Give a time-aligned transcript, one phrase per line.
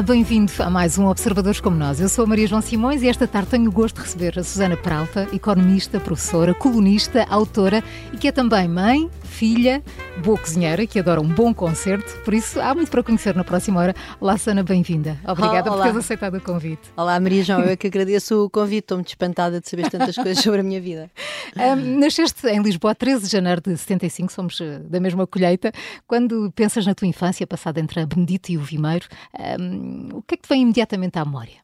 [0.00, 2.00] Olá, bem-vindo a mais um Observadores como Nós.
[2.00, 4.42] Eu sou a Maria João Simões e esta tarde tenho o gosto de receber a
[4.42, 9.82] Susana Peralta, economista, professora, colunista, autora e que é também mãe, filha,
[10.24, 13.78] boa cozinheira, que adora um bom concerto, por isso há muito para conhecer na próxima
[13.78, 13.94] hora.
[14.18, 15.18] Olá, Susana, bem-vinda.
[15.22, 16.80] Obrigada por teres aceitado o convite.
[16.96, 20.14] Olá, Maria João, eu é que agradeço o convite, estou muito espantada de saber tantas
[20.16, 21.10] coisas sobre a minha vida.
[21.56, 25.70] Um, nasceste em Lisboa, 13 de janeiro de 75, somos uh, da mesma colheita.
[26.06, 29.06] Quando pensas na tua infância, passada entre a Benedito e o Vimeiro,
[29.60, 31.60] um, o que é que te vem imediatamente à memória?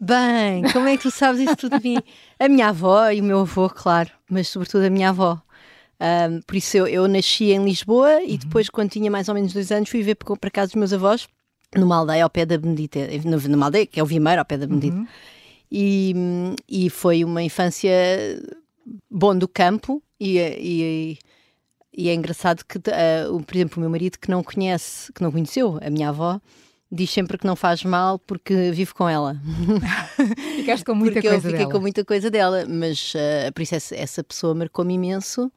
[0.00, 1.98] Bem, como é que tu sabes isso tudo de mim?
[2.38, 5.42] A minha avó e o meu avô, claro, mas sobretudo a minha avó.
[6.00, 9.52] Um, por isso eu, eu nasci em Lisboa e depois, quando tinha mais ou menos
[9.52, 11.26] dois anos, fui ver para, casa dos meus avós,
[11.74, 13.00] numa aldeia ao pé da Benedita,
[13.48, 14.96] numa aldeia que é o Vimeiro, ao pé da Benedita.
[14.96, 15.06] Uhum.
[15.70, 16.14] E,
[16.68, 17.90] e foi uma infância
[19.10, 21.18] bom do campo e, e,
[21.92, 25.32] e é engraçado que, uh, por exemplo, o meu marido que não conhece, que não
[25.32, 26.40] conheceu a minha avó,
[26.90, 29.40] diz sempre que não faz mal porque vive com ela.
[30.56, 31.72] Ficaste com muita porque eu coisa fiquei dela.
[31.72, 35.50] com muita coisa dela, mas uh, por isso essa, essa pessoa marcou-me imenso.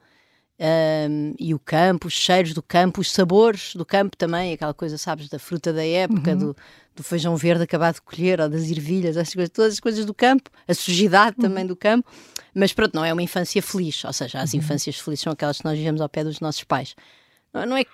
[0.64, 4.96] Um, e o campo, os cheiros do campo, os sabores do campo também, aquela coisa,
[4.96, 6.38] sabes, da fruta da época, Uhum.
[6.38, 6.56] do,
[6.94, 10.14] do feijão verde acabado de colher, ou das ervilhas, essas coisas, todas as coisas do
[10.14, 11.42] campo, a sujidade Uhum.
[11.48, 12.08] também do campo.
[12.54, 14.44] Mas pronto, não é uma infância feliz, ou seja, Uhum.
[14.44, 16.94] as infâncias felizes são aquelas que nós vivemos ao pé dos nossos pais.
[17.54, 17.84] Não, é.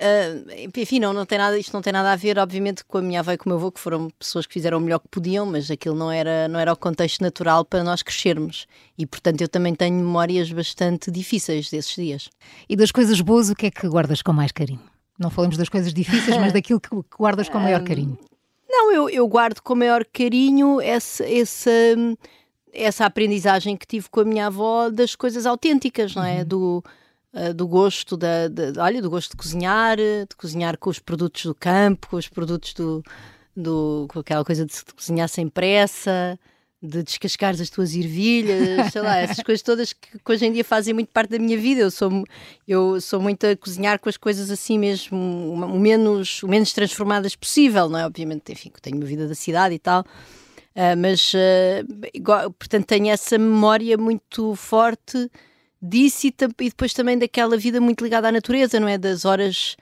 [0.00, 3.02] ah, enfim, não, não tem nada, isto não tem nada a ver, obviamente, com a
[3.02, 5.08] minha avó e com o meu avô, que foram pessoas que fizeram o melhor que
[5.08, 8.66] podiam, mas aquilo não era, não era o contexto natural para nós crescermos.
[8.96, 12.30] E, portanto, eu também tenho memórias bastante difíceis desses dias.
[12.68, 14.80] E das coisas boas, o que é que guardas com mais carinho?
[15.18, 16.88] Não falamos das coisas difíceis, mas daquilo que
[17.18, 18.16] guardas com maior carinho.
[18.68, 21.70] Não, eu, eu guardo com maior carinho essa, essa,
[22.72, 26.44] essa aprendizagem que tive com a minha avó das coisas autênticas, não é?
[26.44, 26.82] Do,
[27.32, 30.98] ah, do gosto da, da- olha, do gosto de cozinhar, eh, de cozinhar com os
[30.98, 33.02] produtos do campo, com os produtos do,
[33.56, 36.38] do com aquela coisa de, cozinhar sem pressa,
[36.82, 40.64] de descascares as tuas ervilhas, sei lá, essas coisas todas que, que hoje em dia
[40.64, 41.82] fazem muito parte da minha vida.
[41.82, 42.24] Eu sou,
[42.66, 45.16] eu sou muito a cozinhar com as coisas assim mesmo,
[45.52, 48.06] o menos, o menos transformadas possível, não é?
[48.06, 50.04] Obviamente, enfim, que tenho uma vida da cidade e tal.
[50.74, 55.30] Ah, mas, ah, igual- portanto, tenho essa memória muito forte
[55.80, 58.98] disso e, e depois também daquela vida muito ligada à natureza, não é?
[58.98, 59.76] Das horas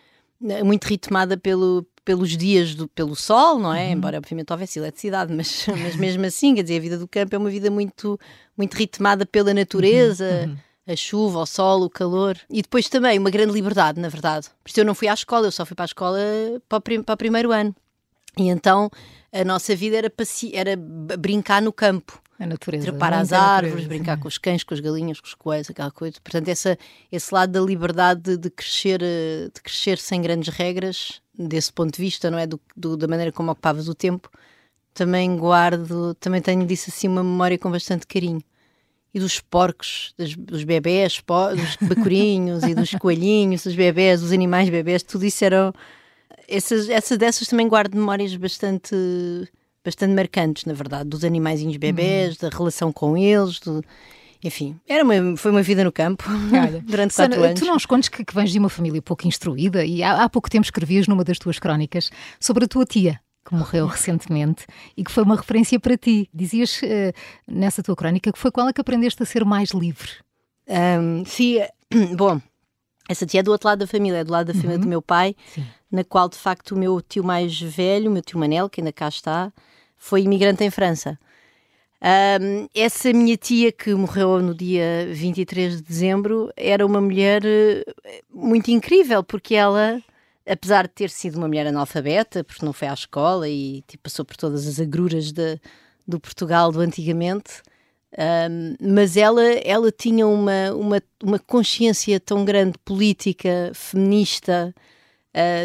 [0.45, 3.91] eh, muito ritmada pelo, pelos dias, do, pelo sol, não é?
[3.91, 7.39] Embora, obviamente, houvesse eletricidade, mas, mas mesmo assim, quer dizer, a vida do campo é
[7.39, 8.19] uma vida muito,
[8.57, 10.51] muito ritmada pela natureza.
[10.87, 14.49] A chuva, o sol, o calor e depois também uma grande liberdade, na verdade.
[14.65, 16.19] Por isso eu não fui à escola, eu só fui para a escola
[16.67, 17.77] para o, prim- para o primeiro ano.
[18.39, 18.91] E então
[19.31, 20.11] a nossa vida era,
[20.55, 20.77] era
[21.19, 22.87] brincar no campo A natureza.
[22.87, 26.17] trepar às árvores, brincar com os cães, com as galinhas, com os coelhos, aquela coisa.
[26.23, 26.79] Portanto, essa,
[27.11, 31.95] esse lado da liberdade de, de crescer, eh, de crescer sem grandes regras, desse ponto
[31.97, 32.47] de vista, não é?
[32.47, 34.31] Do, do- da maneira como ocupavas o tempo,
[34.95, 38.41] também guardo, também tenho disso assim uma memória com bastante carinho.
[39.13, 41.21] E dos porcos, dos, dos bebés,
[41.57, 45.73] dos bacurinhos e dos coelhinhos, dos bebés, dos animais bebés, tudo isso eram.
[46.47, 48.95] Essas, essas dessas também guardo memórias bastante
[49.89, 53.83] bastante marcantes, na verdade, dos animaizinhos bebés, da relação com eles, do-
[54.45, 57.59] enfim, era uma, foi uma vida no campo Olha, durante quatro anos.
[57.61, 60.49] tu não escondes que, que vens de uma família pouco instruída e há, há pouco
[60.49, 64.65] tempo escrevias numa das tuas crónicas sobre a tua tia, que morreu recentemente
[64.97, 66.29] e que foi uma referência para ti.
[66.33, 67.13] Dizias eh,
[67.49, 70.09] nessa tua crónica que foi com ela que aprendeste a ser mais livre.
[70.69, 71.71] Ahm, sim, eh,
[72.15, 72.41] bom,
[73.09, 75.01] essa tia é do outro lado da família, é do lado da família do meu
[75.03, 75.65] pai, Sim.
[75.91, 78.93] na qual de facto o meu tio mais velho, o meu tio Manel, que ainda
[78.93, 79.51] cá está,
[79.99, 81.19] foi imigrante em França.
[82.01, 87.85] Ahm, essa minha tia que morreu no dia 23 de dezembro era uma mulher eh,
[88.33, 90.01] muito incrível, porque ela,
[90.49, 94.25] apesar de ter sido uma mulher analfabeta, porque não foi à escola e tipo, passou
[94.25, 95.61] por todas as agruras de-
[96.07, 97.63] do Portugal do antigamente,
[98.17, 104.73] ahm, mas ela, ela tinha uma, uma, uma consciência tão grande política, feminista,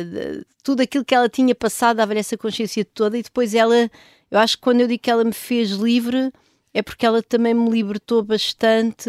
[0.03, 3.89] de- tudo aquilo que ela tinha passado dava-lhe essa consciência toda e depois ela,
[4.33, 6.31] eu acho que quando eu digo que ela me fez livre
[6.73, 9.07] é porque ela também me libertou bastante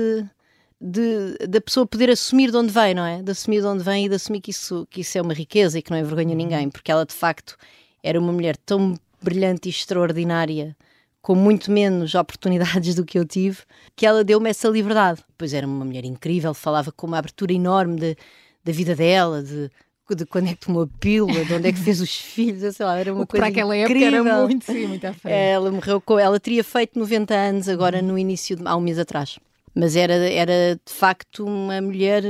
[0.79, 3.23] de, da pessoa poder assumir de onde vem, não é?
[3.23, 5.79] De assumir de onde vem e de assumir que isso, que isso é uma riqueza
[5.79, 7.57] e que não é vergonha a ninguém, porque ela de facto
[8.03, 10.77] era uma mulher tão brilhante e extraordinária,
[11.23, 13.61] com muito menos oportunidades do que eu tive,
[13.97, 15.25] que ela deu-me essa liberdade.
[15.39, 18.17] Pois era uma mulher incrível, falava com uma abertura enorme de,
[18.63, 19.71] da vida dela, de,
[20.13, 22.73] de quando é que tomou a pílula, de onde é que fez os filhos, eu
[22.73, 24.27] sei lá, era uma O que coisa para aquela época incrível.
[24.27, 25.33] era muito, sim, muito à frente.
[25.33, 26.19] Ela morreu com.
[26.19, 29.39] Ela teria feito 90 anos agora no início, de, há um mês atrás.
[29.75, 32.23] Mas era, era de facto uma mulher.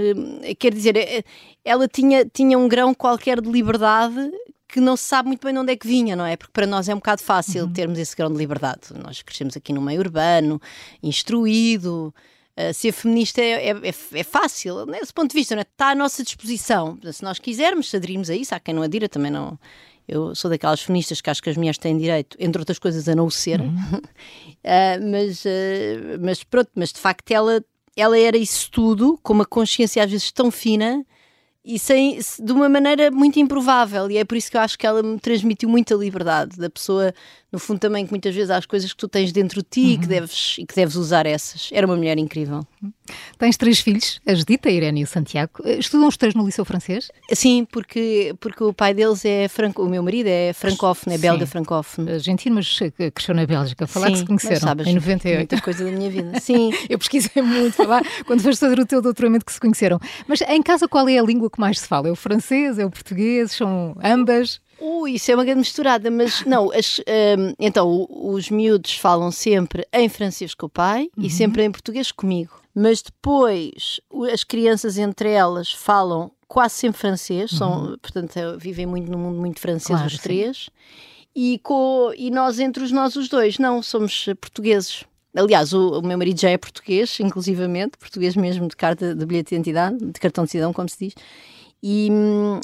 [0.58, 1.24] Quer dizer, eh,
[1.64, 4.30] ela tinha, tinha um grão qualquer de liberdade
[4.66, 6.36] que não se sabe muito bem de onde é que vinha, não é?
[6.36, 7.72] Porque para nós é um bocado fácil uhum.
[7.72, 8.88] termos esse grão de liberdade.
[9.00, 10.60] Nós crescemos aqui no meio urbano,
[11.02, 12.12] instruído.
[12.56, 15.66] Uh, ser feminista é, é, é, é fácil, nesse ponto de vista, não é?
[15.68, 16.96] está à nossa disposição.
[17.12, 19.58] Se nós quisermos, se aderirmos a isso, há quem não adira, também não.
[20.06, 23.14] Eu sou daquelas feministas que acho que as mulheres têm direito, entre outras coisas, a
[23.14, 23.68] não o serem.
[23.68, 23.98] Uhum.
[23.98, 24.02] uh,
[25.10, 27.64] mas, uh, mas pronto, mas de facto ela,
[27.96, 31.04] ela era isso tudo, com uma consciência às vezes tão fina
[31.64, 34.10] e sem, de uma maneira muito improvável.
[34.10, 37.14] E é por isso que eu acho que ela me transmitiu muita liberdade da pessoa,
[37.54, 39.80] no fundo, também que muitas vezes há as coisas que tu tens dentro de ti
[39.80, 39.90] uhum.
[39.90, 40.08] e, que uhum.
[40.08, 41.70] deves, e que deves usar essas.
[41.72, 42.66] Era uma mulher incrível.
[43.38, 45.52] Tens três filhos, a Judita, a Irene e o Santiago.
[45.64, 47.12] Estudam os três no Liceu Francês?
[47.32, 51.46] Sim, porque, porque o pai deles é franco, o meu marido é francófono, é belga
[51.46, 52.10] francófono.
[52.10, 52.76] Argentino, mas
[53.14, 53.86] cresceu na Bélgica.
[53.86, 55.36] Falar que se conheceram sabes, em 98.
[55.36, 56.40] Muitas coisas da minha vida.
[56.40, 56.72] Sim.
[56.90, 60.00] eu pesquisei muito falar quando foste fazer o teu doutoramento que se conheceram.
[60.26, 62.08] Mas em casa, qual é a língua que mais se fala?
[62.08, 62.80] É o francês?
[62.80, 63.52] É o português?
[63.52, 64.60] São ambas?
[64.80, 69.86] Ui, isso é uma grande misturada, mas não, as, um, então os miúdos falam sempre
[69.92, 71.24] em francês com o pai uhum.
[71.24, 72.60] e sempre em português comigo.
[72.74, 74.00] Mas depois
[74.32, 77.58] as crianças entre elas falam quase sempre francês, uhum.
[77.58, 80.70] são, portanto, vivem muito no mundo muito francês claro, os três.
[81.34, 85.04] E, com, e nós entre os nós os dois, não, somos portugueses.
[85.34, 89.48] Aliás, o, o, meu marido já é português, inclusivamente, português mesmo de carta de bilhete
[89.48, 91.14] de identidade, de cartão de cidadão, como se diz.
[91.86, 92.08] E,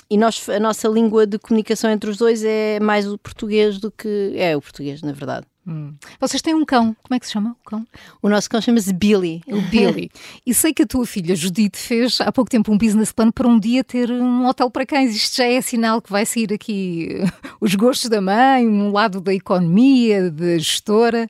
[0.09, 3.91] e nós, a nossa língua de comunicação entre os dois é mais o português do
[3.91, 4.33] que.
[4.35, 5.47] É o português, na verdade.
[5.69, 5.93] Hum.
[6.19, 7.87] Vocês têm um cão, como é que se chama o cão?
[8.23, 9.43] O nosso cão chama-se Billy.
[9.47, 10.11] O Billy.
[10.47, 13.47] e sei que a tua filha Judite fez há pouco tempo um business plan para
[13.47, 15.15] um dia ter um hotel para cães.
[15.15, 17.23] Isto já é sinal que vai sair aqui
[17.61, 21.29] os gostos da mãe, um lado da economia, da gestora.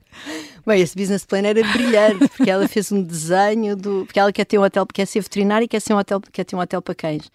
[0.65, 4.05] Bem, esse business plan era brilhante, porque ela fez um desenho do.
[4.05, 6.45] Porque ela quer ter um hotel, quer ser veterinária e quer, ser um hotel, quer
[6.45, 7.29] ter um hotel para cães.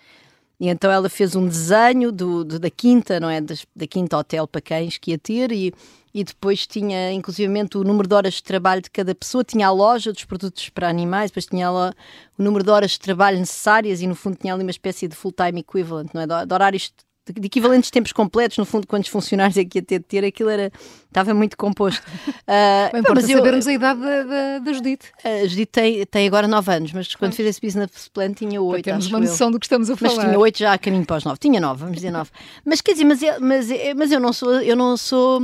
[0.58, 3.40] E então ela fez um desenho do, do da quinta, não é?
[3.40, 5.72] Da, da, quinta hotel para cães que ia ter e,
[6.14, 9.70] e depois tinha inclusivamente o número de horas de trabalho de cada pessoa, tinha a
[9.70, 11.92] loja dos produtos para animais, depois tinha lá
[12.38, 15.14] o número de horas de trabalho necessárias e no fundo tinha ali uma espécie de
[15.14, 16.26] full-time equivalent, não é?
[16.26, 16.92] De, de horários
[17.32, 20.48] de equivalentes tempos completos, no fundo, quantos funcionários é que ia ter de ter, aquilo
[20.48, 20.70] era,
[21.06, 22.02] estava muito composto.
[22.28, 25.12] Uh, Bem, mas eu, sabermos a idade da, da, da Judite.
[25.24, 27.36] A Judite tem, tem agora 9 anos, mas quando ah.
[27.36, 28.84] fez esse business plan tinha 8.
[28.84, 29.52] Temos uma noção eu.
[29.52, 30.14] do que estamos a falar.
[30.14, 31.38] Mas tinha 8 já a caminho para os 9.
[31.38, 32.30] Tinha 9, vamos dizer 9.
[32.64, 34.60] mas quer dizer, mas, mas, mas eu não sou.
[34.60, 35.40] Eu não sou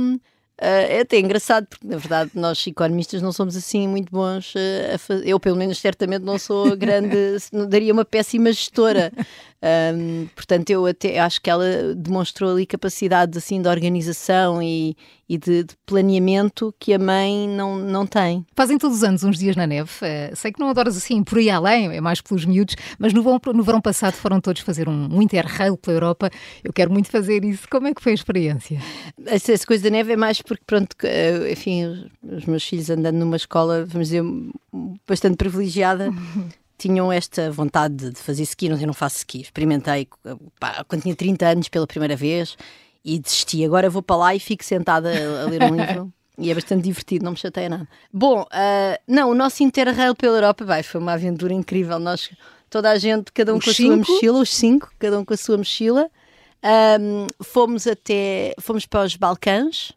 [0.61, 4.93] Uh, é até engraçado, porque na verdade nós economistas não somos assim muito bons uh,
[4.93, 5.27] a fazer.
[5.27, 7.17] Eu, pelo menos, certamente não sou grande,
[7.67, 9.11] daria uma péssima gestora.
[9.63, 14.93] Um, portanto, eu até acho que ela demonstrou ali capacidade assim, de organização e,
[15.29, 18.45] e de, de, planeamento que a mãe não, não tem.
[18.53, 19.89] Fazem todos os anos uns dias na neve.
[19.89, 23.23] Uh, sei que não adoras assim por aí além, é mais pelos miúdos, mas no,
[23.23, 26.29] no verão passado foram todos fazer um, um interrail pela Europa.
[26.61, 27.65] Eu quero muito fazer isso.
[27.69, 28.81] Como é que foi a experiência?
[29.25, 30.93] Essa, essa coisa da neve é mais porque, pronto,
[31.49, 34.23] enfim, os, os meus filhos andando numa escola, vamos dizer,
[35.07, 36.11] bastante privilegiada.
[36.83, 39.41] tinham esta vontade de fazer ski, eu não faço ski.
[39.41, 40.07] Experimentei
[40.59, 42.57] pá, quando tinha 30 anos pela primeira vez
[43.05, 43.63] e desisti.
[43.63, 46.13] Agora vou para lá e fico sentada a, a ler um livro.
[46.37, 47.87] E é bastante divertido, não me chateia nada.
[48.11, 51.99] Bom, uh, não, o nosso Interrail pela Europa vai, foi uma aventura incrível.
[51.99, 52.31] Nós,
[52.69, 53.93] toda a gente, cada um os com cinco?
[53.93, 56.09] a sua mochila, os cinco, cada um com a sua mochila.
[56.99, 59.93] Um, fomos até, fomos para os Balcãs,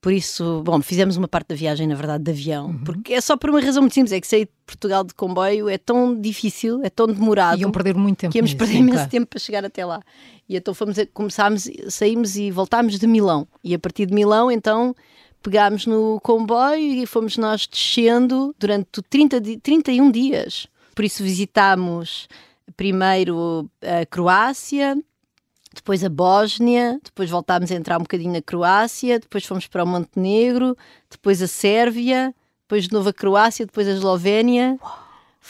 [0.00, 2.84] por isso, bom, fizemos uma parte da viagem, na verdade, de avião, uhum.
[2.84, 5.68] porque é só por uma razão muito simples: é que sair de Portugal de comboio
[5.68, 7.60] é tão difícil, é tão demorado.
[7.60, 8.32] Iam perder muito tempo.
[8.32, 9.10] Que íamos perder imenso claro.
[9.10, 10.00] tempo para chegar até lá.
[10.48, 13.46] E então fomos a, começámos, saímos e voltámos de Milão.
[13.62, 14.96] E a partir de Milão, então,
[15.42, 20.66] pegámos no comboio e fomos nós descendo durante 30, 31 dias.
[20.94, 22.26] Por isso visitámos
[22.74, 24.96] primeiro a Croácia,
[25.74, 29.86] depois a Bósnia, depois voltámos a entrar um bocadinho na Croácia, depois fomos para o
[29.86, 30.76] Montenegro,
[31.08, 34.78] depois a Sérvia, depois de novo a Croácia, depois a Eslovénia.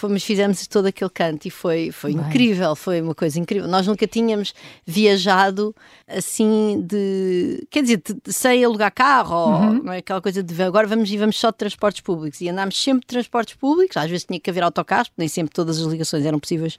[0.00, 3.69] Fomos, fizemos todo aquele canto e foi, foi incrível, foi uma coisa incrível.
[3.69, 4.54] Nós nunca tínhamos
[4.87, 5.76] viajado
[6.09, 7.66] assim de.
[7.71, 9.66] Quer dizer, de, sem alugar carro, uhum.
[9.66, 12.40] ou, não é aquela coisa de agora vamos e vamos só de transportes públicos.
[12.40, 15.78] E andámos sempre de transportes públicos, às vezes tinha que haver autocarros, nem sempre todas
[15.78, 16.78] as ligações eram possíveis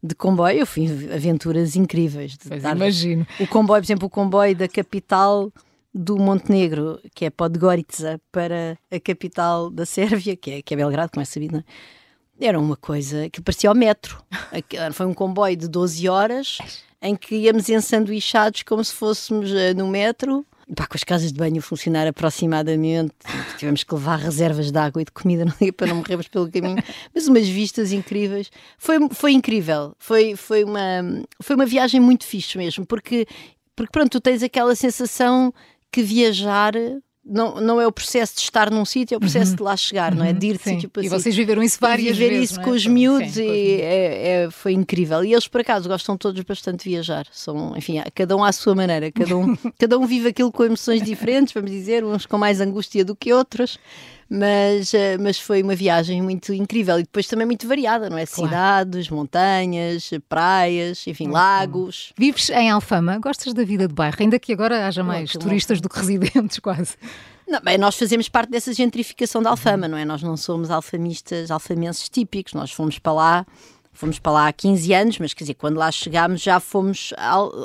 [0.00, 2.36] de comboio, eu fui aventuras incríveis.
[2.36, 2.76] Dar...
[2.76, 3.26] imagino.
[3.40, 5.52] O comboio, por exemplo, o comboio da capital
[5.92, 11.10] do Montenegro, que é Podgorica, para a capital da Sérvia, que é, que é Belgrado,
[11.10, 11.64] como é sabido, não é?
[12.40, 14.22] Era uma coisa que parecia o metro.
[14.94, 16.58] Foi um comboio de 12 horas
[17.02, 20.44] em que íamos ensanduichados como se fôssemos uh, no metro
[20.74, 23.14] pá, com as casas de banho a funcionar aproximadamente,
[23.58, 25.44] tivemos que levar reservas de água e de comida
[25.76, 26.82] para não morrermos pelo caminho,
[27.14, 28.50] mas umas vistas incríveis.
[28.78, 33.26] Foi, foi incrível, foi, foi, uma, foi uma viagem muito fixe mesmo, porque
[33.74, 35.52] Porque pronto, tu tens aquela sensação
[35.90, 36.74] que viajar
[37.24, 39.56] não, não é o processo de estar num sítio, é o processo uhum.
[39.56, 40.18] de lá chegar, uhum.
[40.18, 40.32] não é?
[40.32, 42.50] De ir de sítio para E vocês viveram isso várias viver vezes.
[42.52, 42.64] isso é?
[42.64, 45.22] com os miúdos sim, e é, é, foi incrível.
[45.22, 47.26] E eles, por acaso, gostam todos bastante de viajar.
[47.30, 51.02] São, enfim, cada um à sua maneira, cada um, cada um vive aquilo com emoções
[51.02, 53.78] diferentes, vamos dizer, uns com mais angústia do que outros
[54.32, 58.24] mas, eh, mas foi uma viagem muito incrível e depois também muito variada, não é?
[58.24, 58.48] Claro.
[58.48, 62.12] Cidades, montanhas, praias, enfim, muito lagos.
[62.16, 62.24] Bom.
[62.24, 65.82] Vives em Alfama, gostas da vida de bairro, ainda que agora haja mais turistas bom.
[65.82, 66.94] do que residentes, quase.
[67.48, 70.04] Não, bem, nós fazemos parte dessa gentrificação da Alfama, não é?
[70.04, 73.46] Nós não somos alfamistas, alfamenses típicos, nós fomos para lá
[73.92, 77.12] fomos para lá há 15 anos, mas quer dizer, quando lá chegámos já fomos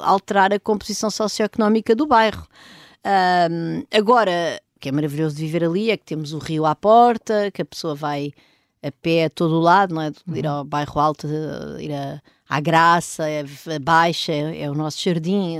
[0.01, 2.45] alterar a composição socioeconómica do bairro.
[3.05, 7.49] Um, agora, que é maravilhoso de viver ali é que temos o rio à porta,
[7.49, 8.31] que a pessoa vai
[8.83, 10.11] a pé a todo o lado, não é?
[10.31, 11.27] Ir ao bairro alto,
[11.79, 15.57] ir a, à Graça, a Baixa, é, é o nosso jardim.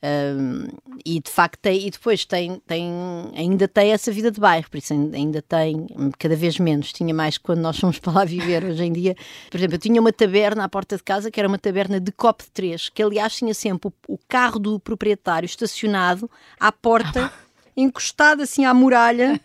[0.00, 0.68] Um,
[1.04, 2.88] e de facto tem, e depois tem, tem,
[3.34, 6.92] ainda tem essa vida de bairro, por isso ainda tem cada vez menos.
[6.92, 9.16] Tinha mais quando nós fomos para lá viver hoje em dia.
[9.50, 12.12] Por exemplo, eu tinha uma taberna à porta de casa que era uma taberna de
[12.12, 17.32] copo de três, que aliás tinha sempre o, o carro do proprietário estacionado à porta.
[17.76, 19.40] Encostado assim à muralha.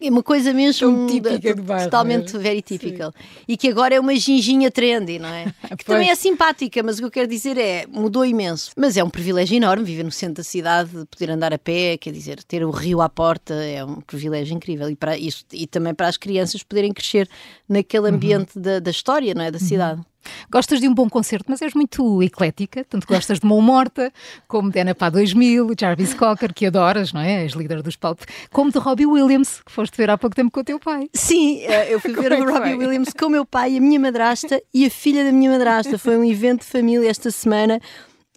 [0.00, 2.38] É uma coisa mesmo típica bairro, totalmente é?
[2.38, 3.10] very typical.
[3.12, 3.44] Sim.
[3.48, 5.46] E que agora é uma ginginha trendy, não é?
[5.78, 8.72] que também é simpática, mas o que eu quero dizer é, mudou imenso.
[8.76, 12.12] Mas é um privilégio enorme viver no centro da cidade, poder andar a pé, quer
[12.12, 14.90] dizer, ter o rio à porta, é um privilégio incrível.
[14.90, 17.28] E, para isso, e também para as crianças poderem crescer
[17.68, 18.14] naquele uhum.
[18.14, 18.62] ambiente uhum.
[18.62, 19.50] da, da, história, não é?
[19.50, 20.04] Da uhum.
[20.50, 24.12] Gostas de um bom concerto, mas és muito eclética, tanto gostas de Mão Morta,
[24.48, 27.44] como de Ana Pá 2000, Jarvis Cocker, que adoras, não é?
[27.44, 30.60] És líder dos palcos, como de Robbie Williams, que foste ver há pouco tempo com
[30.60, 31.08] o teu pai.
[31.12, 34.00] Sim, eh, eu fui ver é o Robbie Williams com o meu pai, a minha
[34.00, 35.98] madrasta e a filha da minha madrasta.
[35.98, 37.80] Foi um evento de família esta semana.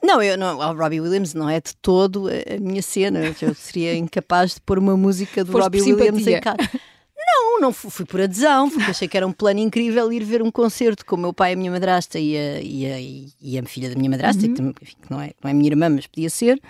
[0.03, 3.19] Não, eu não, o Robbie Williams não é de todo a minha cena.
[3.41, 6.57] Eu seria incapaz de pôr uma música do Robbie Williams em casa.
[7.29, 10.41] Não, não fui, fui, por adesão, porque achei que era um plano incrível ir ver
[10.41, 12.99] um concerto com o meu pai, a minha madrasta e a, e a,
[13.41, 14.53] e a filha da minha madrasta, uhum.
[14.53, 16.61] que, enfim, que não, é, não é minha irmã, mas podia ser.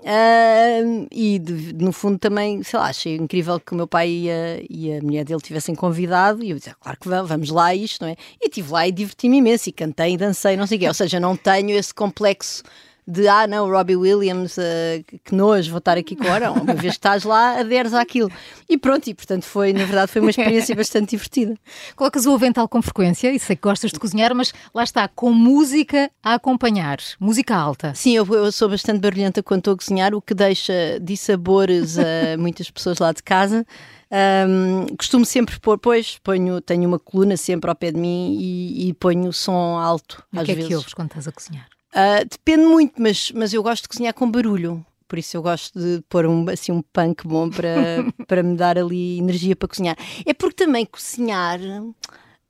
[0.00, 4.30] Uh, e de, no fundo também, sei lá, achei incrível que o meu pai e
[4.30, 7.50] a, e a mulher dele tivessem convidado e eu disse, ah, claro que vamos, vamos
[7.50, 8.16] lá isto, não é?
[8.40, 10.94] E estive lá e diverti-me imenso e cantei e dancei, não sei o quê, ou
[10.94, 12.64] seja, não tenho esse complexo
[13.06, 16.80] de ah, não, Robbie Williams, uh, que nojo, vou estar aqui com ora, uma vez
[16.80, 18.30] que estás lá, aderes àquilo.
[18.68, 21.56] E pronto, e portanto foi, na verdade, foi uma experiência bastante divertida.
[21.96, 25.32] Colocas o avental com frequência e sei que gostas de cozinhar, mas lá está, com
[25.32, 27.92] música a acompanhar, música alta.
[27.94, 32.36] Sim, eu, eu sou bastante barulhenta quando estou a cozinhar, o que deixa dissabores a
[32.38, 33.66] muitas pessoas lá de casa.
[34.12, 38.88] Um, costumo sempre pôr, pois, ponho, tenho uma coluna sempre ao pé de mim e,
[38.88, 40.22] e ponho o som alto.
[40.32, 41.71] E o que é que ouves quando estás a cozinhar?
[41.94, 44.84] Uh, depende muito, mas, mas eu gosto de cozinhar com barulho.
[45.06, 47.70] Por isso eu gosto de pôr um, assim, um punk bom para,
[48.26, 49.96] para me dar ali energia para cozinhar.
[50.24, 51.60] É porque também cozinhar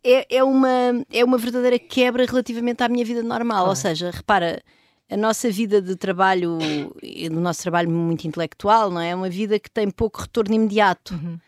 [0.04, 3.68] é, é, uma, é uma verdadeira quebra relativamente à minha vida normal.
[3.68, 4.62] Ou seja, repara,
[5.10, 6.58] a nossa vida de trabalho,
[7.30, 9.10] o nosso trabalho muito intelectual, não é?
[9.10, 11.14] É uma vida que tem pouco retorno imediato.
[11.14, 11.38] Uhum.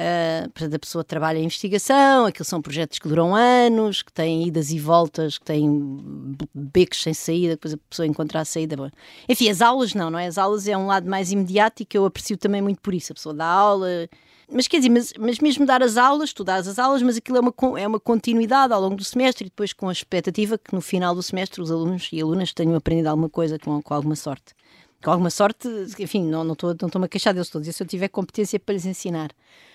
[0.00, 4.70] Uh, a pessoa trabalha em investigação, aquilo são projetos que duram anos, que têm idas
[4.70, 8.78] e voltas, que têm becos sem saída, depois a pessoa encontra a saída.
[8.78, 8.88] Bom.
[9.28, 10.26] Enfim, as aulas não, não é?
[10.26, 13.12] As aulas é um lado mais imediato e que eu aprecio também muito por isso.
[13.12, 14.08] A pessoa dá aula,
[14.50, 17.36] mas quer dizer, mas, mas mesmo dar as aulas, tu dás as aulas, mas aquilo
[17.36, 20.74] é uma, é uma continuidade ao longo do semestre e depois com a expectativa que
[20.74, 24.16] no final do semestre os alunos e alunas tenham aprendido alguma coisa com, com alguma
[24.16, 24.54] sorte
[25.02, 25.66] com alguma sorte,
[25.98, 28.84] enfim, não, não estou não a queixar deles todos, se eu tiver competência para lhes
[28.84, 29.30] ensinar.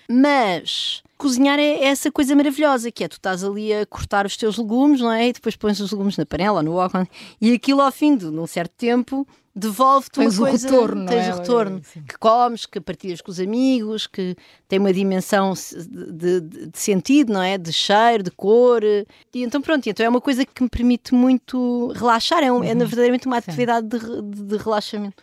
[0.08, 4.58] Mas cozinhar é essa coisa maravilhosa, que é tu estás ali a cortar os teus
[4.58, 5.28] legumes, não é?
[5.28, 7.08] E depois pões os legumes na panela, no wok,
[7.40, 10.42] e aquilo ao fim de um certo tempo devolve-te uma coisa.
[10.42, 11.32] O retorno, tens é?
[11.32, 11.80] o retorno.
[12.06, 14.36] Que comes, que partilhas com os amigos, que
[14.68, 17.56] tem uma dimensão de, de, de, sentido, não é?
[17.56, 18.82] De cheiro, de cor.
[18.84, 22.72] E então pronto, então é uma coisa que me permite muito relaxar, é, um, é
[22.74, 22.82] uhum.
[22.82, 25.22] é verdadeiramente uma atividade de, de relaxamento.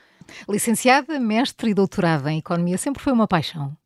[0.50, 3.78] Licenciada, mestre e doutorada em Economia sempre foi uma paixão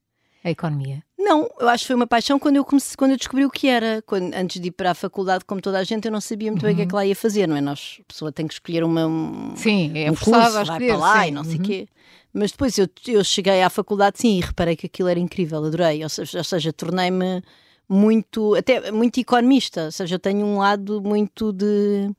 [0.47, 1.03] a economia?
[1.17, 3.67] Não, eu acho que foi uma paixão quando eu comecei, quando eu descobri o que
[3.67, 4.01] era.
[4.05, 6.63] Quando, antes de ir para a faculdade, como toda a gente, eu não sabia muito
[6.63, 6.67] uhum.
[6.67, 7.61] bem o que é que lá ia fazer, não é?
[7.61, 10.97] Nós, a pessoa tem que escolher uma, um, sim, é um curso, vai escolher, para
[10.97, 11.27] lá sim.
[11.27, 11.63] e não sei o uhum.
[11.63, 11.87] quê.
[12.33, 16.03] Mas depois eu, eu cheguei à faculdade, sim, e reparei que aquilo era incrível, adorei.
[16.03, 17.41] Ou seja, ou seja tornei-me
[17.89, 19.85] muito, até muito economista.
[19.85, 22.09] Ou seja, eu tenho um lado muito de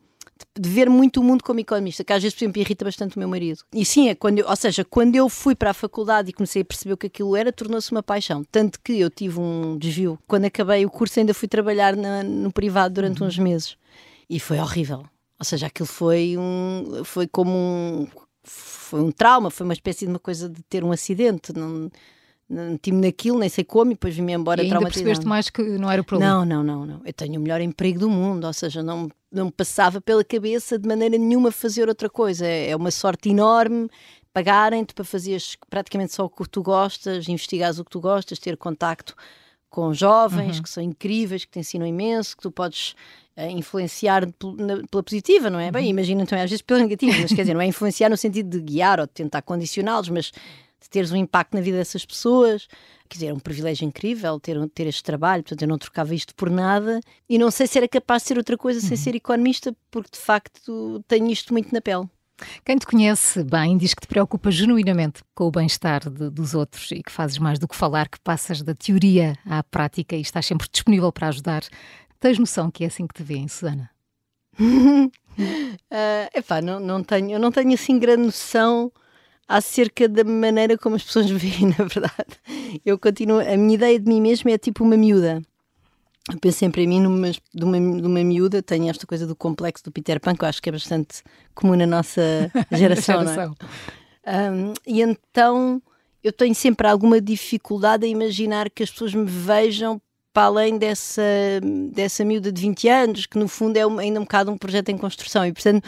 [0.59, 3.19] de ver muito o mundo como economista, que às vezes, por exemplo, irrita bastante o
[3.19, 3.63] meu marido.
[3.73, 6.63] E sim, é quando eu, ou seja, quando eu fui para a faculdade e comecei
[6.63, 8.45] a perceber o que aquilo era, tornou-se uma paixão.
[8.45, 10.19] Tanto que eu tive um desvio.
[10.27, 13.29] Quando acabei o curso, ainda fui trabalhar na, no privado durante uhum.
[13.29, 13.77] uns meses.
[14.29, 15.05] E foi horrível.
[15.39, 17.03] Ou seja, aquilo foi um.
[17.05, 18.07] Foi como um
[18.49, 21.53] foi um trauma, foi uma espécie de uma coisa de ter um acidente.
[21.53, 21.91] Não,
[22.49, 25.91] meti-me naquilo, nem sei como, e depois vim-me embora e ainda percebeste mais que não
[25.91, 26.45] era problema?
[26.45, 27.01] Não, não, não, não.
[27.05, 30.79] Eu tenho o melhor emprego do mundo, ou seja, não, não me passava pela cabeça
[30.79, 32.47] de maneira nenhuma fazer outra coisa.
[32.47, 33.89] É, é uma sorte enorme
[34.39, 38.57] pagarem-te para fazeres praticamente só o que tu gostas, investigares o que tu gostas, ter
[38.57, 39.17] contacto
[39.69, 40.63] com jovens uhum.
[40.63, 42.95] que são incríveis, que te ensinam imenso, que tu podes
[43.37, 45.67] uh, influenciar na, pela positiva, não é?
[45.67, 45.73] Uhum.
[45.73, 48.59] Bem, imagina também às vezes pela negativa, mas quer dizer, não é influenciar no sentido
[48.59, 50.33] de guiar ou de tentar condicioná-los, mas
[50.81, 52.69] de teres um impacto na vida dessas pessoas.
[53.09, 56.35] Quer dizer, é um privilégio incrível ter, ter este trabalho, portanto eu não trocava isto
[56.35, 58.97] por nada e não sei se era capaz de ser outra coisa sem uhum.
[58.97, 62.09] ser economista, porque de facto tenho isto muito na pele.
[62.65, 67.03] Quem te conhece bem diz que te preocupa genuinamente com o bem-estar dos outros e
[67.03, 70.69] que fazes mais do que falar, que passas da teoria à prática e estás sempre
[70.71, 71.65] disponível para ajudar.
[72.21, 73.91] Tens noção que é assim que te vêem, Susana?
[74.61, 75.11] uh,
[76.35, 78.93] epá, não, não tenho, eu não tenho assim grande noção
[79.49, 82.39] acerca da maneira como as pessoas me veem, na verdade.
[82.85, 85.43] Eu continuo, a minha ideia de mim mesma é tipo uma miúda.
[86.31, 89.35] Eu penso sempre em mim numa, de, uma, de uma miúda, tenho esta coisa do
[89.35, 91.23] complexo do Peter Pan, que eu acho que é bastante
[91.55, 92.21] comum na nossa
[92.71, 93.21] geração.
[93.21, 93.57] geração.
[94.23, 94.51] É?
[94.51, 95.81] Um, e então
[96.23, 99.99] eu tenho sempre alguma dificuldade a imaginar que as pessoas me vejam
[100.35, 101.23] para além dessa,
[101.91, 104.99] dessa miúda de 20 anos, que no fundo é ainda um bocado um projeto em
[104.99, 105.47] construção.
[105.47, 105.83] E portanto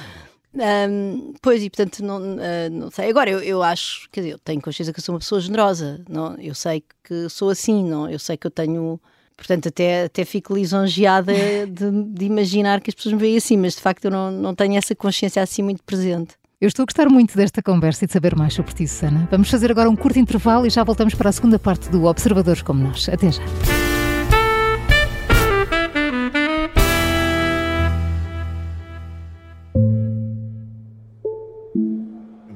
[0.52, 3.08] um, pois, e portanto, não, uh, não sei.
[3.08, 6.00] Agora, eu, eu acho, quer dizer, eu tenho consciência que eu sou uma pessoa generosa,
[6.08, 6.34] não?
[6.38, 8.08] eu sei que sou assim, não?
[8.08, 9.00] eu sei que eu tenho.
[9.36, 11.32] Portanto, até, até fico lisonjeada
[11.66, 14.54] de, de imaginar que as pessoas me veem assim, mas de facto eu não, não
[14.54, 16.34] tenho essa consciência assim muito presente.
[16.60, 19.26] Eu estou a gostar muito desta conversa e de saber mais sobre ti, Susana.
[19.30, 22.60] Vamos fazer agora um curto intervalo e já voltamos para a segunda parte do Observadores
[22.60, 23.08] como Nós.
[23.08, 23.42] Até já.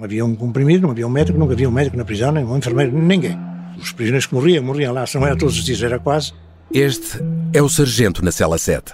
[0.04, 2.58] Havia um comprimido, não havia um médico, nunca havia um médico na prisão, nem um
[2.58, 3.38] enfermeiro, ninguém.
[3.78, 6.32] Os prisioneiros que morriam, morriam lá, se não era todos os dias, era quase.
[6.72, 7.18] Este
[7.52, 8.92] é o Sargento na Cela 7.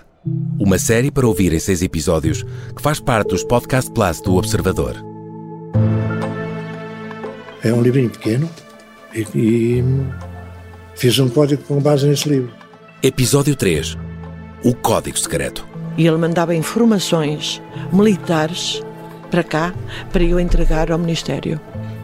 [0.59, 2.44] Uma série para ouvir em seis episódios
[2.77, 4.94] que faz parte dos Podcast Plus do Observador.
[7.62, 8.49] É um livrinho pequeno
[9.14, 9.85] e, e
[10.94, 12.53] fiz um código com base nesse livro.
[13.03, 13.96] Episódio 3
[14.62, 15.66] O Código Secreto.
[15.96, 17.61] E ele mandava informações
[17.92, 18.83] militares
[19.31, 19.73] para cá
[20.12, 21.61] para eu entregar ao Ministério.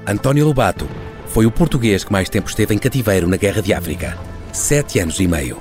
[0.06, 0.88] António Lobato
[1.26, 4.16] foi o português que mais tempo esteve em cativeiro na Guerra de África
[4.56, 5.58] sete anos e meio.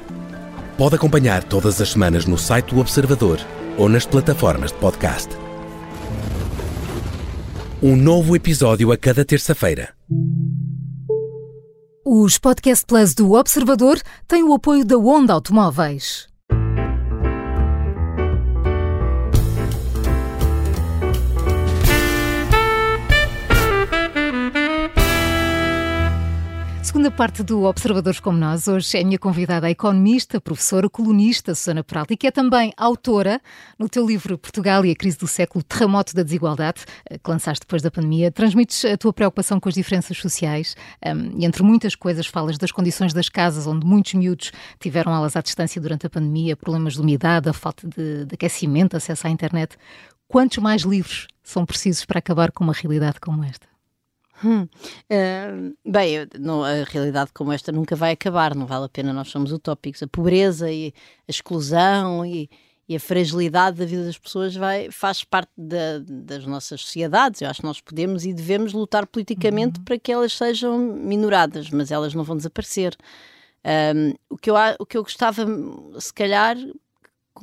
[0.78, 3.39] Pode acompanhar todas as semanas no site do Observador
[3.78, 5.30] ou nas plataformas de podcast.
[7.84, 9.89] Um novo episódio a cada terça-feira.
[12.06, 16.28] Os Podcast Plus do Observador têm o apoio da Onda Automóveis.
[26.95, 31.84] Segunda parte do Observadores como Nós, hoje é minha convidada a economista, professora, colunista Susana
[31.84, 33.41] Peralta que é também autora
[33.77, 37.65] no teu livro Portugal e a Crise do Século, Terremoto da Desigualdade, eh, que lançaste
[37.65, 38.31] depois da pandemia.
[38.31, 40.73] Transmites a tua preocupação com as diferenças sociais
[41.05, 45.36] um, e, entre muitas coisas, falas das condições das casas onde muitos miúdos tiveram aulas
[45.36, 49.29] à distância durante a pandemia, problemas de umidade, a falta de, de aquecimento, acesso à
[49.29, 49.75] internet.
[50.29, 53.74] Quantos mais livros são precisos para acabar com uma realidade como esta?
[54.43, 54.63] Hum.
[54.63, 59.29] Uh, bem, não, a realidade como esta nunca vai acabar, não vale a pena, nós
[59.29, 60.03] somos utópicos.
[60.03, 60.93] A pobreza e
[61.27, 62.49] a exclusão e,
[62.87, 67.41] e a fragilidade da vida das pessoas vai, faz parte da, das nossas sociedades.
[67.41, 69.85] Eu acho que nós podemos e devemos lutar politicamente uhum.
[69.85, 72.95] para que elas sejam minoradas, mas elas não vão desaparecer.
[73.65, 75.43] Um, o, que eu, o que eu gostava,
[75.99, 76.55] se calhar,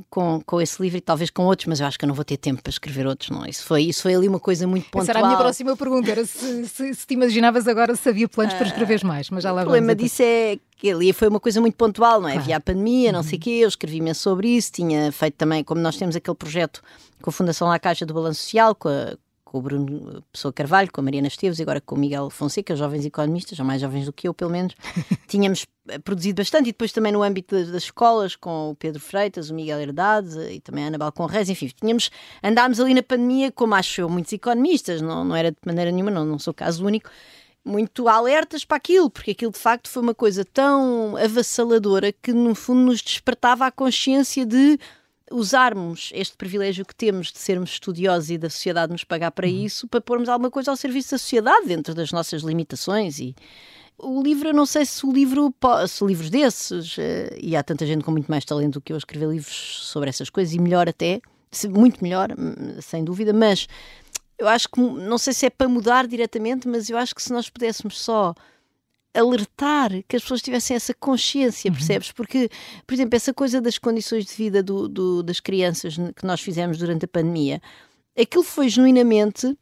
[0.09, 2.25] com, com esse livro e talvez com outros, mas eu acho que eu não vou
[2.25, 3.45] ter tempo para escrever outros, não.
[3.45, 5.03] Isso foi, isso foi ali uma coisa muito pontual.
[5.03, 8.29] Essa era a minha próxima pergunta, era se, se, se te imaginavas agora se havia
[8.29, 11.39] planos para escrever mais, mas já lá O problema disso é que ali foi uma
[11.39, 12.33] coisa muito pontual, não é?
[12.33, 12.45] Claro.
[12.45, 13.25] Havia a pandemia, não uhum.
[13.25, 16.37] sei o quê, eu escrevi imenso sobre isso, tinha feito também, como nós temos aquele
[16.37, 16.83] projeto
[17.21, 19.17] com a Fundação La Caixa do Balanço Social, com a,
[19.53, 22.75] com o Bruno Pessoa Carvalho, com a Mariana Esteves e agora com o Miguel Fonseca,
[22.75, 24.75] jovens economistas, já mais jovens do que eu, pelo menos.
[25.29, 28.99] Tínhamos eh, produzido bastante e depois também no âmbito das, das, escolas, com o Pedro
[28.99, 32.11] Freitas, o Miguel Herdade e também a Ana Balcon Reis, enfim, tínhamos,
[32.43, 36.11] andámos ali na pandemia, como acho eu, muitos economistas, não, não era de maneira nenhuma,
[36.11, 37.11] não, não sou caso único,
[37.63, 42.55] muito alertas para aquilo, porque aquilo de facto foi uma coisa tão avassaladora que no
[42.55, 44.79] fundo nos despertava a consciência de
[45.33, 49.65] usarmos este privilégio que temos de sermos estudiosos e da sociedade nos pagar para uhum.
[49.65, 53.35] isso, para pormos alguma coisa ao serviço da sociedade dentro das nossas limitações e
[53.99, 55.55] o livro, eu não sei se o livro,
[55.87, 58.97] se livros desses, eh, e há tanta gente com muito mais talento do que eu
[58.97, 61.21] a escrever livros sobre essas coisas, e melhor até,
[61.71, 63.69] muito melhor, hum, sem dúvida, mas
[64.39, 67.33] eu acho que, não sei se é para mudar diretamente, mas eu acho que se
[67.33, 68.35] nós pudéssemos só
[69.15, 71.77] alertar que as pessoas tivessem essa consciência, uhum.
[71.77, 72.13] percebes?
[72.13, 72.49] Porque,
[72.87, 76.79] por exemplo, essa coisa das condições de vida do, do, das crianças que nós fizemos
[76.79, 77.61] durante a pandemia,
[78.19, 79.57] aquilo foi genuinamente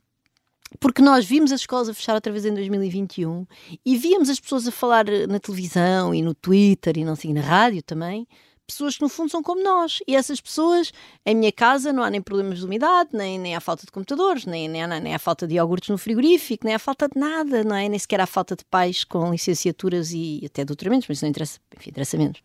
[0.78, 3.44] porque nós vimos as escolas a fechar outra vez em 2021
[3.84, 7.40] e víamos as pessoas a falar na televisão e no Twitter e não sei, na
[7.40, 8.26] rádio também,
[8.72, 9.98] pessoas que no fundo são como nós.
[10.06, 10.92] E essas pessoas,
[11.24, 14.46] em minha casa, não há nem problemas de umidade, nem, nem há falta de computadores,
[14.46, 17.64] nem, nem, há, nem há falta de iogurtes no frigorífico, nem há falta de nada,
[17.64, 17.88] não é?
[17.88, 21.58] Nem sequer há falta de pais com licenciaturas e até doutoramentos, mas isso não interessa,
[21.76, 22.42] enfim, interessa menos.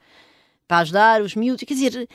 [0.68, 2.08] Para ajudar os miúdos, quer dizer,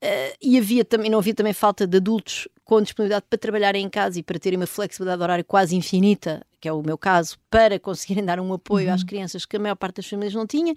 [0.00, 3.88] Uh, e havia também, não havia também falta de adultos com disponibilidade para trabalharem em
[3.88, 7.80] casa e para terem uma flexibilidade horária quase infinita, que é o meu caso, para
[7.80, 8.94] conseguirem dar um apoio uhum.
[8.94, 10.72] às crianças que a maior parte das famílias não tinha.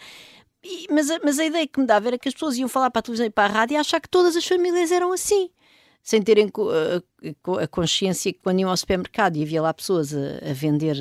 [0.63, 2.91] E, mas, a, mas a ideia que me dava era que as pessoas iam falar
[2.91, 5.49] para a televisão e para a rádio e achar que todas as famílias eram assim.
[6.03, 6.51] Sem terem
[7.61, 10.97] a, consciência que quando iam ao supermercado e havia lá pessoas a, vender,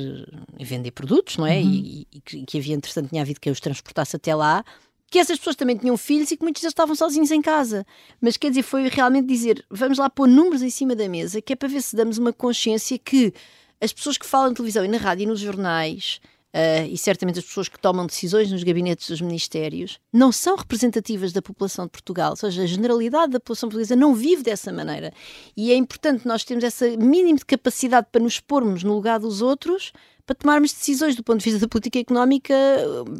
[0.59, 1.57] a vender produtos, não é?
[1.57, 1.71] Uhum.
[1.71, 4.63] E, e, e, que havia, entretanto, tinha havido quem os transportasse até lá,
[5.11, 7.85] que essas pessoas também tinham filhos e que muitos deles estavam sozinhos em casa.
[8.19, 11.53] Mas quer dizer, foi realmente dizer: vamos lá pôr números em cima da mesa, que
[11.53, 13.33] é para ver se damos uma consciência que
[13.81, 16.21] as pessoas que falam na televisão e na rádio e nos jornais
[16.53, 21.31] Uh, e certamente as pessoas que tomam decisões nos gabinetes dos ministérios não são representativas
[21.31, 25.13] da população de Portugal, ou seja, a generalidade da população portuguesa não vive dessa maneira.
[25.55, 29.41] E é importante nós termos essa mínima de capacidade para nos pormos no lugar dos
[29.41, 29.93] outros,
[30.25, 32.53] para tomarmos decisões do ponto de vista da política económica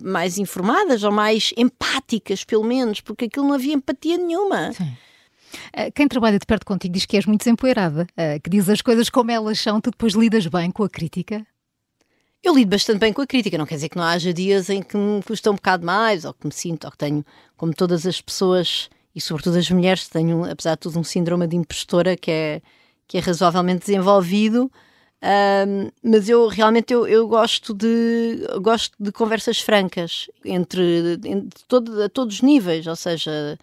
[0.01, 4.73] mais informadas ou mais empáticas, pelo menos, porque aquilo não havia empatia nenhuma.
[4.73, 4.91] Sim.
[5.73, 8.81] Ah, quem trabalha de perto contigo diz que és muito desempoeirada, ah, que diz as
[8.81, 11.45] coisas como elas são, tu depois lidas bem com a crítica?
[12.43, 14.81] Eu lido bastante bem com a crítica, não quer dizer que não haja dias em
[14.81, 17.23] que me custa um bocado mais, ou que me sinto, ou que tenho,
[17.55, 21.55] como todas as pessoas, e sobretudo as mulheres, tenho, apesar de tudo, um síndrome de
[21.55, 22.61] impostora que é,
[23.07, 24.71] que é razoavelmente desenvolvido.
[25.23, 32.01] Um, mas eu realmente eu, eu gosto de gosto de conversas francas entre, entre todo,
[32.01, 33.59] a todos os níveis, ou seja,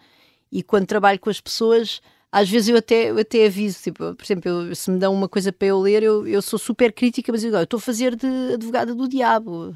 [0.49, 4.23] e quando trabalho com as pessoas às vezes eu até, eu até aviso, tipo, por
[4.23, 7.31] exemplo, eu, se me dão uma coisa para eu ler, eu, eu sou super crítica,
[7.31, 9.75] mas eu, eu estou a fazer de advogada do diabo.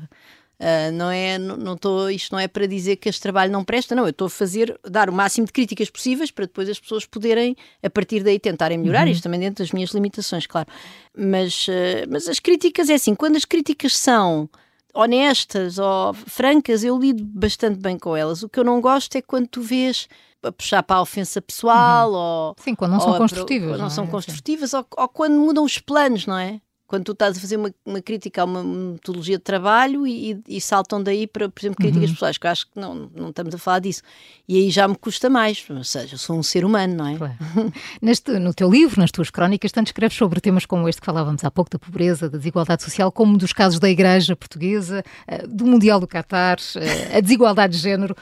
[0.60, 3.66] Uh, não é, não, não tô, isto não é para dizer que este trabalho não
[3.66, 4.04] presta, não.
[4.04, 7.56] Eu estou a fazer, dar o máximo de críticas possíveis para depois as pessoas poderem,
[7.82, 9.06] a partir daí, tentarem melhorar.
[9.08, 9.12] Uhum.
[9.12, 10.70] Isto também dentro das minhas limitações, claro.
[11.18, 14.48] Mas, uh, mas as críticas é assim, quando as críticas são
[14.94, 18.44] honestas ou francas, eu lido bastante bem com elas.
[18.44, 20.08] O que eu não gosto é quando tu vês
[20.44, 22.18] a puxar para a ofensa pessoal uhum.
[22.18, 23.90] ou sim quando não são construtivas não, não é?
[23.90, 26.60] são construtivas ou, ou, quando mudam os planos não é
[26.94, 30.62] quando tu estás a fazer uma, uma crítica a uma metodologia de trabalho e, e,
[30.62, 32.14] saltam daí para, por exemplo, críticas uhum.
[32.14, 34.04] pessoais, que eu acho que não, não estamos a falar disso.
[34.48, 37.18] E aí já me custa mais, ou seja, eu sou um ser humano, não é?
[37.18, 37.34] Claro.
[38.00, 41.44] Neste, no teu livro, nas tuas crónicas, tanto escreves sobre temas como este que falávamos
[41.44, 45.66] há pouco, da pobreza, da desigualdade social, como dos casos da Igreja Portuguesa, eh, do
[45.66, 48.16] Mundial do Qatar, eh, a desigualdade de género.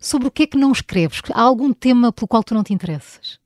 [0.00, 1.20] Sobre o que é que não escreves?
[1.32, 3.38] Há algum tema pelo qual tu não te interessas?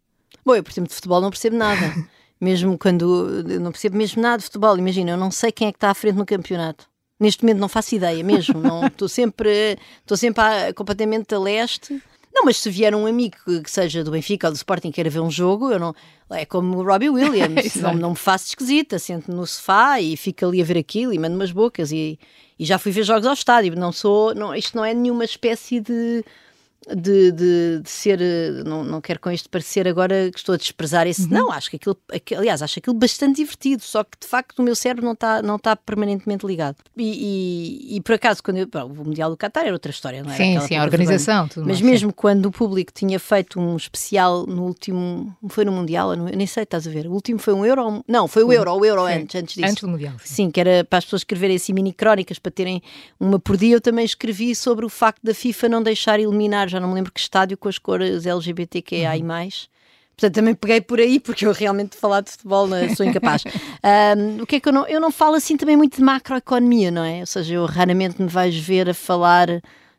[0.44, 1.94] Bom, eu, por exemplo, de futebol não percebo nada.
[2.42, 5.76] mesmo quando não percebo mesmo nada de futebol, imagina, eu não sei quem é que
[5.76, 6.88] está à frente no campeonato.
[7.18, 12.02] Neste momento não faço ideia mesmo, estou sempre, estou sempre a, completamente a leste.
[12.34, 15.20] Não, mas se vier um amigo que seja do Benfica ou do Sporting queira ver
[15.20, 15.94] um jogo, eu não.
[16.30, 20.46] É como o Robbie Williams, não, não me faço esquisita, sento no sofá e fico
[20.46, 22.18] ali a ver aquilo e mando umas bocas e,
[22.58, 23.76] e já fui ver jogos ao estádio.
[23.76, 26.24] Não sou, não, isto não é nenhuma espécie de
[26.88, 30.58] de, de, de, ser, eh, não, não quero com isto parecer agora que estou a
[30.58, 31.28] desprezar esse, uhum.
[31.28, 31.96] não, acho que aquilo,
[32.36, 35.58] aliás, acho aquilo bastante divertido, só que de facto o meu cérebro não está não
[35.58, 36.76] tá permanentemente ligado.
[36.96, 40.22] E, e, e por acaso, quando eu, bom, o Mundial do Qatar era outra história,
[40.22, 40.36] não é?
[40.36, 41.48] Sim, sim, a organização.
[41.56, 42.14] Mas mais, mesmo sim.
[42.16, 46.64] quando o público tinha feito um especial no último, foi no Mundial, eu nem sei,
[46.64, 49.12] estás a ver, o último foi um Euro, não, foi o Euro, o Euro sim,
[49.12, 49.70] antes, antes disso.
[49.70, 50.14] Antes do Mundial.
[50.22, 50.34] Sim.
[50.34, 52.82] sim, que era para as pessoas escreverem assim mini crónicas, para terem
[53.20, 56.80] uma por dia, eu também escrevi sobre o facto da FIFA não deixar eliminar já
[56.80, 59.22] não me lembro que estádio com as cores LGBTQI+.
[59.22, 59.48] Uhum.
[60.16, 63.44] Portanto, também peguei por aí, porque eu realmente falar de futebol né, sou incapaz.
[64.16, 64.86] um, o que é que eu não...
[64.86, 67.20] Eu não falo assim também muito de macroeconomia, não é?
[67.20, 69.48] Ou seja, eu raramente me vais ver a falar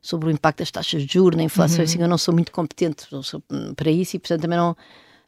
[0.01, 1.83] sobre o impacto das taxas de juros na inflação, uhum.
[1.83, 3.07] assim, eu não sou muito competente
[3.75, 4.75] para isso e, portanto, também não,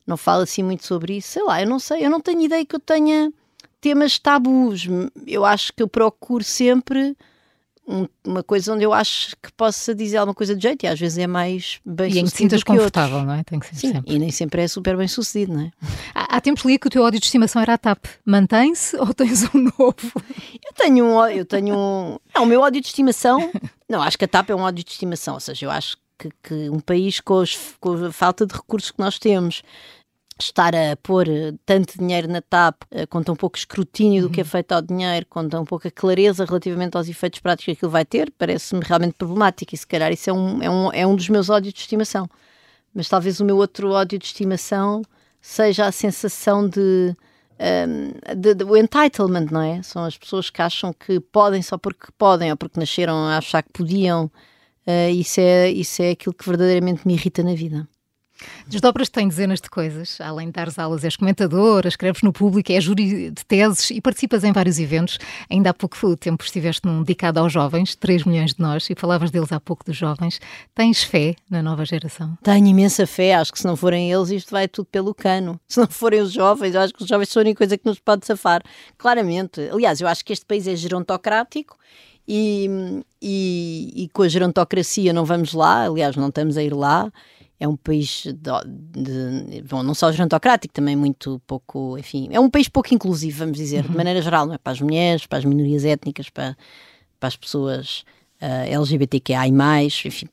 [0.06, 1.30] não falo assim muito sobre isso.
[1.30, 3.32] Sei lá, eu não sei, eu não tenho ideia que eu tenha
[3.80, 4.88] temas tabus.
[5.26, 7.16] Eu acho que eu procuro sempre
[7.88, 11.00] um, uma coisa onde eu acho que possa dizer alguma coisa de jeito e às
[11.00, 13.34] vezes é mais bem E em que te sintas confortável, outros.
[13.34, 13.44] não é?
[13.44, 14.14] Tem que ser Sim, sempre.
[14.16, 15.72] e nem sempre é super bem sucedido, não é?
[16.14, 18.06] Há, há tempos li que o teu ódio de estimação era a TAP.
[18.26, 19.96] Mantém-se ou tens um novo?
[20.66, 22.18] Eu tenho um, eu tenho um...
[22.34, 23.52] Não, o meu ódio de estimação...
[23.88, 26.30] Não, acho que a TAP é um ódio de estimação, ou seja, eu acho que,
[26.42, 29.62] que um país com, os, com a falta de recursos que nós temos
[30.40, 34.42] estar a pôr eh, tanto dinheiro na TAP eh, com tão pouco escrutínio do que
[34.42, 34.50] é uhum.
[34.50, 38.32] feito ao dinheiro, com tão pouca clareza relativamente aos efeitos práticos que aquilo vai ter,
[38.38, 41.50] parece-me realmente problemático e se calhar isso é um, é, um, é um dos meus
[41.50, 42.30] ódios de estimação.
[42.94, 45.02] Mas talvez o meu outro ódio de estimação
[45.42, 47.16] seja a sensação de,
[47.60, 49.82] um, de, de, o entitlement, não é?
[49.84, 53.64] São as pessoas que acham que podem só porque podem ou porque nasceram a achar
[53.64, 54.26] que podiam.
[54.88, 57.88] Uh, isso, é, isso é aquilo que verdadeiramente me irrita na vida.
[58.68, 62.84] Desdobras tem dezenas de coisas, além de dares aulas, és comentadora, escreves no público, és
[62.84, 65.18] júri de teses e participas em vários eventos.
[65.50, 69.32] Ainda há pouco tempo estiveste num dedicado aos jovens, 3 milhões de nós, e falavas
[69.32, 70.40] deles há pouco dos jovens.
[70.74, 72.38] Tens fé na nova geração?
[72.44, 75.60] Tenho imensa fé, acho que se não forem eles, isto vai tudo pelo cano.
[75.68, 78.00] Se não forem os jovens, acho que os jovens são a única coisa que nos
[78.00, 78.62] pode safar.
[78.98, 79.62] Claramente.
[79.72, 81.78] Aliás, eu acho que este país é gerontocrático
[82.28, 82.70] e,
[83.22, 87.12] e, e com a gerontocracia não vamos lá, aliás, não estamos a ir lá
[87.60, 88.34] é um país de,
[89.02, 93.58] de, bom, não só gerontocrático, também muito pouco, enfim, é um país pouco inclusivo, vamos
[93.58, 93.92] dizer, uhum.
[93.92, 94.58] de maneira geral, não é?
[94.58, 96.58] Para as mulheres, para as minorias étnicas, para,
[97.20, 98.04] para as pessoas
[98.42, 99.50] uh, LGBTQI+,
[100.06, 100.28] enfim,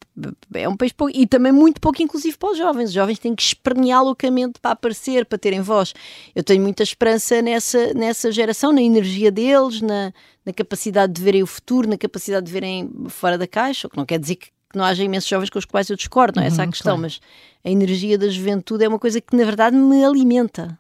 [0.55, 2.89] é um país pouco, e também muito pouco inclusivo para os jovens.
[2.89, 5.95] Os jovens têm que espernear loucamente para aparecer, para terem voz.
[6.35, 10.13] Eu tenho muita esperança nessa, nessa geração, na energia deles, na,
[10.45, 13.97] na capacidade de verem o futuro, na capacidade de verem fora da caixa, o que
[13.97, 16.45] não quer dizer que que não haja imensos jovens com os quais eu discordo, não
[16.45, 17.03] é essa a uhum, questão, claro.
[17.03, 17.21] mas
[17.65, 20.79] a energia da juventude é uma coisa que na verdade me alimenta.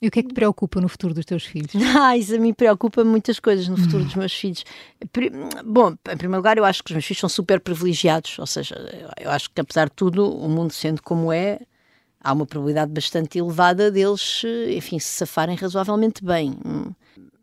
[0.00, 1.72] E o que é que te preocupa no futuro dos teus filhos?
[1.98, 4.64] Ah, isso a mim preocupa muitas coisas no futuro dos meus filhos.
[5.64, 8.74] Bom, em primeiro lugar, eu acho que os meus filhos são super privilegiados, ou seja,
[9.18, 11.60] eu acho que apesar de tudo, o mundo sendo como é,
[12.20, 14.42] há uma probabilidade bastante elevada deles,
[14.76, 16.54] enfim, se safarem razoavelmente bem.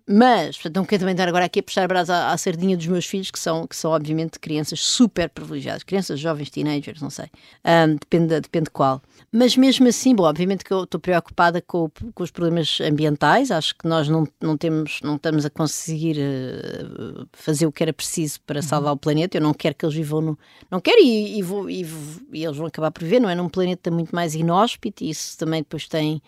[0.07, 2.87] Mas, portanto, não quero também estar agora aqui a puxar brasa à, à, sardinha dos
[2.87, 7.27] meus filhos, que são, que são obviamente crianças super privilegiadas, crianças, jovens, teenagers, não sei,
[7.65, 9.01] um, depende, depende qual.
[9.31, 13.77] Mas mesmo assim, bom, obviamente que eu estou preocupada com, com os problemas ambientais, acho
[13.77, 18.41] que nós não, não temos, não estamos a conseguir uh, fazer o que era preciso
[18.41, 18.61] para uhum.
[18.61, 20.39] salvar o planeta, eu não quero que eles vivam no...
[20.69, 21.87] não quero e, e, vou, e,
[22.33, 23.35] e eles vão acabar por viver, não é?
[23.35, 26.21] Num planeta muito mais inóspito e isso também depois tem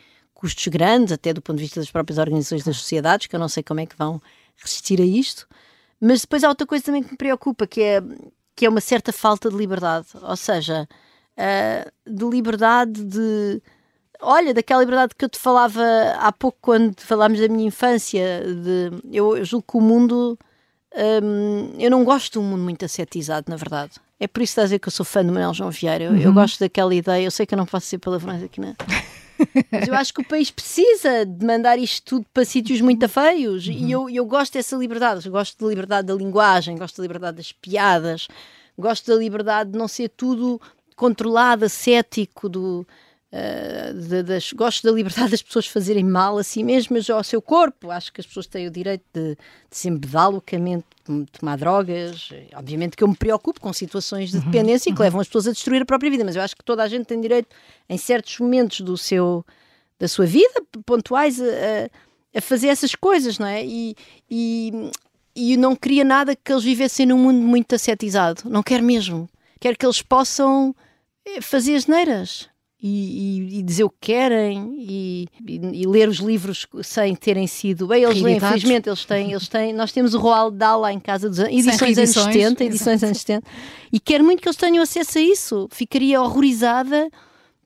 [0.45, 3.49] custos grandes, até do ponto de vista das próprias organizações das sociedades, que eu não
[3.49, 4.21] sei como é que vão
[4.57, 5.47] resistir a isto.
[5.99, 7.99] Mas depois há outra coisa também que me preocupa, que é,
[8.55, 10.05] que é uma certa falta de liberdade.
[10.21, 10.87] Ou seja,
[11.35, 13.59] uh, de liberdade de.
[14.21, 15.83] Olha, daquela liberdade que eu te falava
[16.19, 18.41] há pouco quando falámos da minha infância.
[18.45, 20.37] De, eu, eu julgo que o mundo.
[21.23, 23.93] Um, eu não gosto de um mundo muito ascetizado, na verdade.
[24.19, 26.03] É por isso que estás a dizer que eu sou fã do Manuel João Vieira.
[26.05, 26.19] Eu, uhum.
[26.19, 27.25] eu gosto daquela ideia.
[27.25, 28.75] Eu sei que eu não posso ser palavrões aqui na.
[29.71, 33.67] Mas eu acho que o país precisa de mandar isto tudo para sítios muito feios.
[33.67, 33.73] Uhum.
[33.73, 35.25] E eu, eu gosto dessa liberdade.
[35.25, 38.27] Eu gosto da liberdade da linguagem, gosto da liberdade das piadas,
[38.77, 40.59] gosto da liberdade de não ser tudo
[40.95, 42.87] controlado, cético, do,
[43.93, 47.91] de, das, gosto da liberdade das pessoas fazerem mal a si mesmas ao seu corpo.
[47.91, 52.29] Acho que as pessoas têm o direito de, de se embedar loucamente, de tomar drogas.
[52.55, 54.95] Obviamente que eu me preocupo com situações de uhum, dependência uhum.
[54.95, 56.87] que levam as pessoas a destruir a própria vida, mas eu acho que toda a
[56.87, 57.49] gente tem direito,
[57.89, 59.45] em certos momentos do seu,
[59.99, 61.89] da sua vida, pontuais, a,
[62.37, 63.65] a fazer essas coisas, não é?
[63.65, 63.95] E,
[64.29, 64.91] e,
[65.35, 68.43] e não queria nada que eles vivessem num mundo muito ascetizado.
[68.45, 69.29] Não quero mesmo.
[69.59, 70.75] Quero que eles possam
[71.25, 72.49] eh, fazer as neiras
[72.87, 78.03] e, e, dizer o que querem e, e, ler os livros sem terem sido bem,
[78.03, 81.27] eles leem, infelizmente eles têm, eles têm, nós temos o Roald Dahl lá em casa
[81.27, 83.47] dos edições anos 70, edições anos 70
[83.91, 87.09] e quero muito que eles tenham acesso a isso, ficaria horrorizada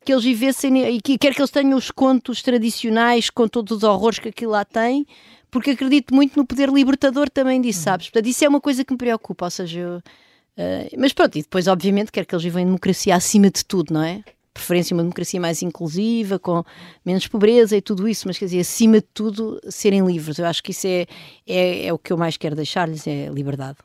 [0.05, 3.83] que eles vivessem e que quero que eles tenham os contos tradicionais com todos os
[3.83, 5.05] horrores que aquilo lá tem
[5.51, 8.07] porque acredito muito no poder libertador também disso, sabes?
[8.09, 11.41] Portanto, isso é uma coisa que me preocupa, ou seja, eu, uh, mas pronto, e
[11.41, 14.23] depois obviamente quero que eles vivam em democracia acima de tudo, não é?
[14.53, 16.63] Preferência uma democracia mais inclusiva, com
[17.05, 20.37] menos pobreza e tudo isso, mas quer dizer, acima de tudo, serem livres.
[20.37, 21.05] Eu acho que isso é,
[21.47, 23.77] é, é o que eu mais quero deixar-lhes, é liberdade.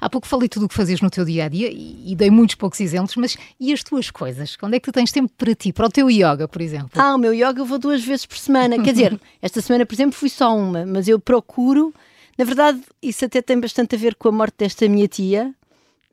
[0.00, 2.30] Há pouco falei tudo o que fazias no teu dia a dia e, e, dei
[2.30, 4.56] muitos poucos exemplos, mas e as tuas coisas?
[4.56, 6.90] Quando é que tu tens tempo para ti, para o teu yoga, por exemplo?
[7.00, 8.82] Ah, o meu yoga eu vou duas vezes por semana.
[8.82, 11.94] Quer dizer, esta semana, por exemplo, fui só uma, mas eu procuro.
[12.36, 15.54] Na verdade, isso até tem bastante a ver com a morte desta minha tia,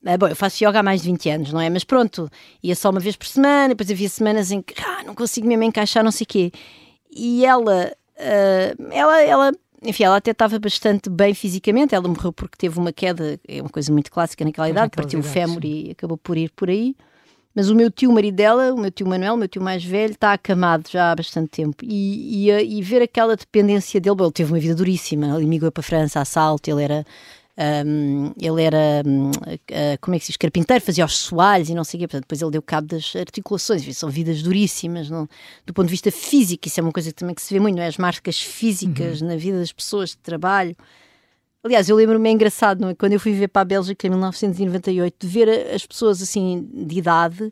[0.05, 1.69] ah, bom, eu faço yoga há mais de 20 anos, não é?
[1.69, 2.29] Mas pronto,
[2.63, 5.63] ia só uma vez por semana, depois havia semanas em que ah, não consigo mesmo
[5.63, 6.51] encaixar, não sei o quê.
[7.11, 9.51] E ela, uh, ela, ela,
[9.83, 11.93] enfim, ela até estava bastante bem fisicamente.
[11.93, 15.23] Ela morreu porque teve uma queda, é uma coisa muito clássica naquela idade, partiu o
[15.23, 15.87] fémur sim.
[15.87, 16.95] e acabou por ir por aí.
[17.53, 19.83] Mas o meu tio, o marido dela, o meu tio Manuel, o meu tio mais
[19.83, 21.83] velho, está acamado já há bastante tempo.
[21.83, 25.35] E, e, e ver aquela dependência dele, bom, ele teve uma vida duríssima.
[25.35, 27.05] Ele migrou para a França, a salto, ele era
[27.59, 31.75] Um, ele era, um, uh, como é que se diz, carpinteiro, fazia os soalhos e
[31.75, 35.27] não sei o quê, portanto, depois ele deu cabo das articulações, são vidas duríssimas, não?
[35.65, 37.75] do ponto de vista físico, isso é uma coisa que também que se vê muito,
[37.75, 37.87] não é?
[37.87, 39.27] As marcas físicas uhum.
[39.27, 40.73] na vida das pessoas de trabalho.
[41.61, 42.95] Aliás, eu lembro-me, é engraçado, não é?
[42.95, 46.97] quando eu fui viver para a Bélgica em 1998, de ver as pessoas assim de
[46.97, 47.51] idade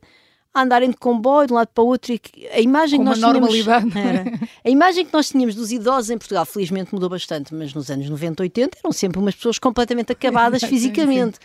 [0.60, 3.10] a andarem de comboio de um lado para o outro e a imagem Com que
[3.10, 3.89] nós normalidade.
[3.91, 7.89] tínhamos a imagem que nós tínhamos dos idosos em Portugal felizmente mudou bastante mas nos
[7.89, 11.39] anos 90 80 eram sempre umas pessoas completamente acabadas fisicamente.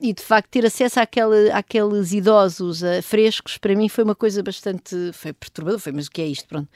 [0.00, 4.42] E de facto ter acesso àquele, àqueles idosos uh, frescos para mim foi uma coisa
[4.42, 6.48] bastante foi perturbador foi mas o que é isto?
[6.48, 6.68] Pronto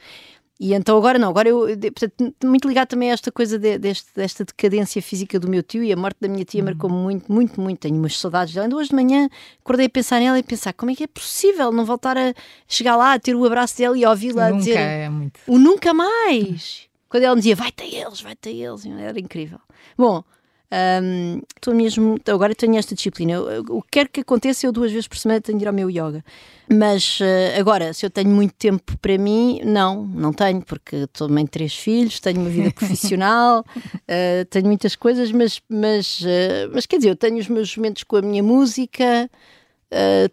[0.59, 4.07] e então agora não, agora eu, portanto, muito ligado também a esta coisa de, deste,
[4.15, 6.65] desta decadência física do meu tio e a morte da minha tia uhum.
[6.65, 7.79] marcou muito, muito, muito.
[7.79, 8.65] Tenho umas saudades dela.
[8.65, 9.29] Ainda hoje de manhã
[9.63, 12.33] acordei a pensar nela e pensar como é que é possível não voltar a
[12.67, 15.39] chegar lá, a ter o abraço dela e ouvi-la dizer é muito...
[15.45, 16.87] o nunca mais.
[17.07, 19.59] Quando ela me dizia vai-te a eles, vai-te a eles, era incrível.
[19.95, 20.23] Bom,
[20.69, 23.33] um, estou mesmo, agora tenho esta disciplina.
[23.33, 25.73] Eu, o que quer que aconteça, eu duas vezes por semana tenho de ir ao
[25.73, 26.23] meu yoga.
[26.69, 31.29] Mas uh, agora, se eu tenho muito tempo para mim, não, não tenho, porque estou
[31.29, 36.69] mãe de três filhos, tenho uma vida profissional, uh, tenho muitas coisas, mas, mas, uh,
[36.73, 39.29] mas quer dizer, eu tenho os meus momentos com a minha música,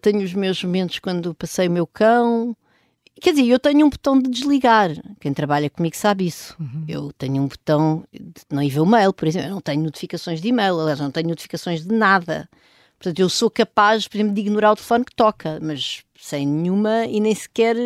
[0.01, 2.57] tenho os meus momentos quando passei o meu cão.
[3.21, 4.91] Quer dizer, eu tenho um botão de desligar.
[5.21, 6.57] Quem trabalha comigo sabe isso.
[6.59, 6.85] Uhum.
[6.89, 9.49] Eu tenho um botão de não ir ver o mail, por exemplo.
[9.49, 12.49] Eu não tenho notificações de e-mail, aliás, não tenho notificações de nada.
[12.99, 17.07] Portanto, eu sou capaz, por exemplo, de ignorar o telefone que toca, mas sem nenhuma
[17.07, 17.77] e nem sequer.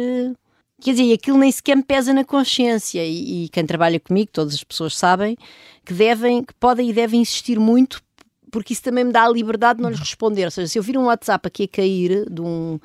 [0.80, 3.04] Quer dizer, aquilo nem sequer me pesa na consciência.
[3.04, 5.36] E, e quem trabalha comigo, todas as pessoas sabem,
[5.84, 8.02] que devem, que podem e devem insistir muito
[8.50, 10.44] porque isso também me dá a liberdade de não lhes responder.
[10.44, 12.78] Ou seja, se eu vir um WhatsApp aqui a cair de um,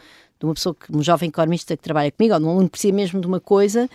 [0.43, 2.71] de uma pessoa, que, um jovem economista que trabalha comigo, ou de um aluno que
[2.71, 3.89] precisa mesmo de uma coisa,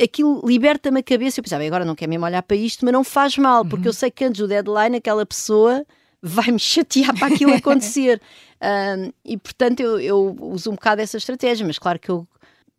[0.00, 1.40] aquilo liberta-me a cabeça.
[1.40, 3.90] Eu pensava, agora não quero mesmo olhar para isto, mas não faz mal, porque uhum.
[3.90, 5.84] eu sei que antes do deadline aquela pessoa
[6.22, 8.20] vai-me chatear para aquilo acontecer.
[8.62, 12.26] um, e portanto eu, eu, uso um bocado essa estratégia, mas claro que eu,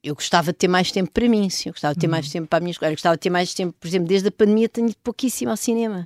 [0.01, 2.11] eu gostava de ter mais tempo para mim, sim, eu gostava de ter uhum.
[2.11, 4.29] mais tempo para a minha escola, eu gostava de ter mais tempo, por exemplo, desde
[4.29, 6.05] a pandemia tenho pouquíssimo ao cinema.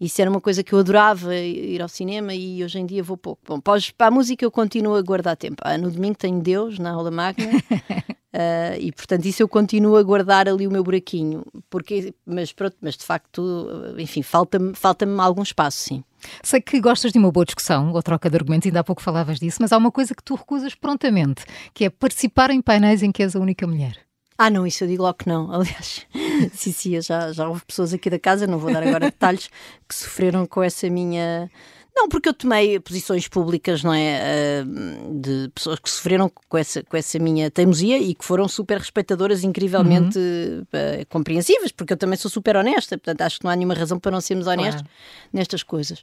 [0.00, 3.16] Isso era uma coisa que eu adorava, ir ao cinema, e hoje em dia vou
[3.16, 3.40] pouco.
[3.46, 5.56] Bom, para, a música eu continuo a guardar tempo.
[5.62, 10.02] Ah, no domingo tenho Deus na aula magna, uh, e portanto isso eu continuo a
[10.02, 11.44] guardar ali o meu buraquinho.
[11.70, 16.04] Porque, mas pronto, mas de facto, enfim, falta-me falta algum espaço, sim.
[16.42, 19.38] Sei que gostas de uma boa discussão ou troca de argumentos, ainda há pouco falavas
[19.38, 23.10] disso, mas há uma coisa que tu recusas prontamente, que é participar em painéis em
[23.10, 24.06] que és a única mulher.
[24.38, 25.50] Ah, não, isso eu digo logo que não.
[25.52, 26.06] Aliás,
[26.52, 29.48] sim, sim, já, já houve pessoas aqui da casa, não vou dar agora detalhes,
[29.88, 31.50] que sofreram com essa minha.
[31.94, 34.62] Não, porque eu tomei posições públicas, não é?
[35.14, 39.42] De pessoas que sofreram com essa, com essa minha teimosia e que foram super respeitadoras,
[39.42, 40.62] incrivelmente uhum.
[40.62, 43.98] uh, compreensivas, porque eu também sou super honesta, portanto acho que não há nenhuma razão
[43.98, 44.96] para não sermos honestos claro.
[45.32, 46.00] nestas coisas.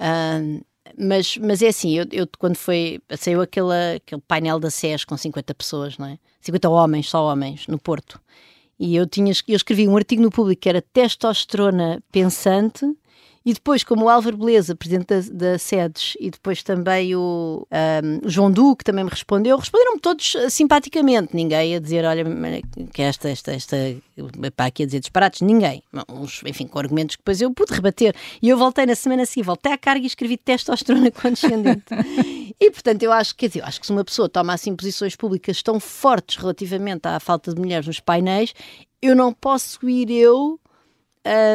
[0.00, 0.64] Uh,
[0.98, 5.16] mas, mas é assim, eu, eu, quando foi, saiu aquele, aquele painel da SES com
[5.16, 6.18] 50 pessoas, não é?
[6.40, 8.20] 50 homens, só homens, no Porto.
[8.78, 12.86] E eu, tinha, eu escrevi um artigo no público que era testosterona pensante
[13.46, 18.28] e depois, como o Álvaro Beleza, presidente da, da SEDES, e depois também o, um,
[18.28, 21.28] João Duque também me respondeu, responderam-me todos uh, simpaticamente.
[21.32, 22.24] Ninguém a dizer, olha,
[22.92, 23.76] que esta, esta, esta,
[24.56, 25.80] pá, aqui a dizer disparates, ninguém.
[26.10, 28.16] Uns, enfim, com argumentos que depois eu pude rebater.
[28.42, 31.84] E eu voltei na semana seguinte, voltei à carga e escrevi testosterona condescendente.
[32.60, 35.14] e portanto, eu acho, quer dizer, eu acho que se uma pessoa toma assim posições
[35.14, 38.52] públicas tão fortes relativamente à falta de mulheres nos painéis,
[39.00, 40.58] eu não posso ir eu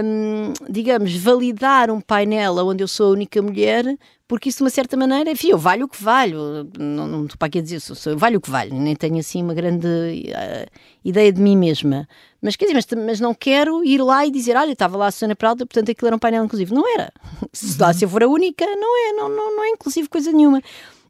[0.04, 3.86] um, digamos, validar um painel onde eu sou a única mulher,
[4.28, 7.38] porque isso de uma certa maneira, enfim, eu valho o que valho, não, não estou
[7.38, 9.88] para aqui a dizer, sou, eu valho o que valho, nem tenho assim uma grande
[9.88, 10.70] uh,
[11.04, 12.08] ideia de mim mesma.
[12.42, 15.12] Mas quer dizer, mas, mas, não quero ir lá e dizer, olha, estava lá a
[15.12, 16.74] Susana Peralta, portanto aquilo era um painel inclusivo.
[16.74, 17.12] Não era.
[17.54, 20.32] Se lá se eu for a única, não é, não, não, não é inclusivo coisa
[20.32, 20.62] nenhuma.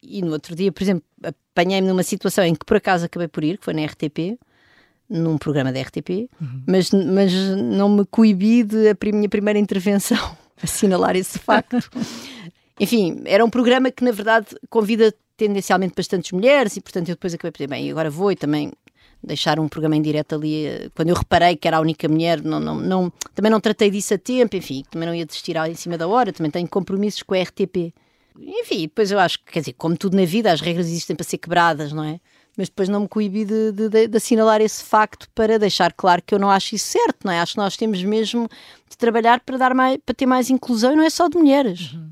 [0.04, 3.43] E no outro dia, por exemplo, apanhei-me numa situação em que por acaso acabei por
[3.43, 4.39] ir, que foi na RTP,
[5.12, 6.63] num programa da RTP, uhum.
[6.65, 10.17] mas, mas não me coibi de a minha primeira intervenção
[10.63, 11.78] assinalar esse facto.
[12.80, 17.34] Enfim, era um programa que na verdade convida tendencialmente bastantes mulheres e portanto eu depois
[17.34, 18.72] acabei por dizer, bem, agora vou e também
[19.24, 22.41] deixar um programa em direto ali, eh, quando eu reparei que era a única mulher,
[22.41, 25.76] não, não, não, também não tratei disso a tempo, enfim, também não ia desistir em
[25.76, 27.93] cima da hora, também tenho compromissos com a RTP.
[28.39, 31.26] Enfim, depois eu acho que, quer dizer, como tudo na vida, as regras existem para
[31.26, 32.20] ser quebradas, não é?
[32.58, 36.34] Mas depois não me coibi de, de, de, assinalar esse facto para deixar claro que
[36.34, 37.39] eu não acho isso certo, não é?
[37.39, 38.49] Acho que nós temos mesmo
[38.89, 41.93] de trabalhar para, dar mais, para ter mais inclusão e não é só de mulheres.
[41.93, 42.12] Uhum.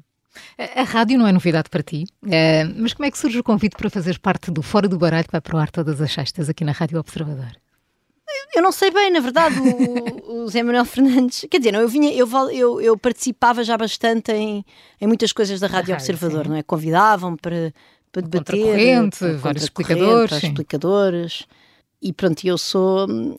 [0.58, 3.44] A, a rádio não é novidade para ti, é, mas como é que surge o
[3.44, 6.12] convite para fazer parte do Fora do Baralho que vai para o ar todas as
[6.12, 7.52] sextas aqui na Rádio Observador?
[8.54, 11.46] eu não sei bem, na verdade, o, o Zé Manuel Fernandes.
[11.50, 14.66] Quer dizer, não, eu, vinha, eu, eu, eu participava já bastante em,
[15.00, 16.50] em muitas coisas da Rádio Observador, sim.
[16.50, 16.64] não é?
[16.64, 17.74] Convidavam-me para,
[18.12, 18.62] para debater.
[18.62, 20.44] Corrente, vários explicadores.
[20.44, 21.48] explicadores.
[22.02, 23.38] E pronto, eu sou, uh,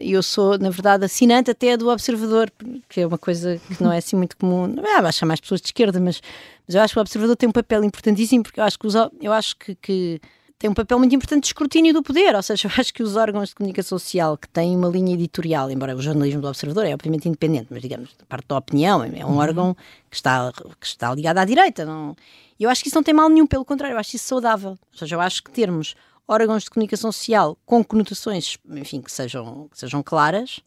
[0.00, 2.48] eu sou, na verdade, assinante até do Observador,
[2.88, 4.76] que é uma coisa que não é assim muito comum.
[4.86, 6.20] Ah, acho mais pessoas de esquerda, mas,
[6.66, 8.94] mas eu acho que o Observador tem um papel importantíssimo, porque eu acho que, os,
[9.20, 10.20] eu acho que, que
[10.58, 13.16] tem um papel muito importante de escrutínio do poder, ou seja, eu acho que os
[13.16, 16.92] órgãos de comunicação social que têm uma linha editorial, embora o jornalismo do Observador é
[16.92, 19.36] obviamente independente, mas digamos, parte da opinião, é um uhum.
[19.38, 19.76] órgão
[20.10, 21.84] que está, que está ligado à direita.
[21.84, 22.16] Não...
[22.58, 24.70] Eu acho que isso não tem mal nenhum, pelo contrário, eu acho isso saudável.
[24.70, 25.94] Ou seja, eu acho que termos
[26.26, 30.60] órgãos de comunicação social com conotações, enfim, que sejam, que sejam claras,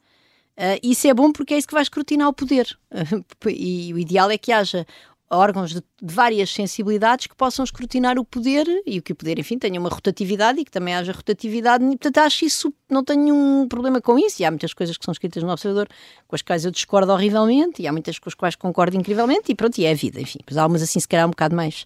[0.57, 2.77] Uh, isso é bom porque é isso que vai escrutinar o poder.
[3.49, 4.85] E o ideal é que haja
[5.31, 9.57] órgãos de, de, várias sensibilidades que possam escrutinar o poder e que o poder, enfim,
[9.57, 11.83] tenha uma rotatividade e que também haja rotatividade.
[11.83, 14.41] Portanto, acho isso, não tenho nenhum problema com isso.
[14.41, 15.87] E há muitas coisas que são escritas no Observador
[16.27, 19.55] com as quais eu discordo horrivelmente e há muitas com as quais concordo incrivelmente e
[19.55, 20.39] pronto, e é a vida, enfim.
[20.45, 21.85] Mas há umas assim, se calhar, um bocado mais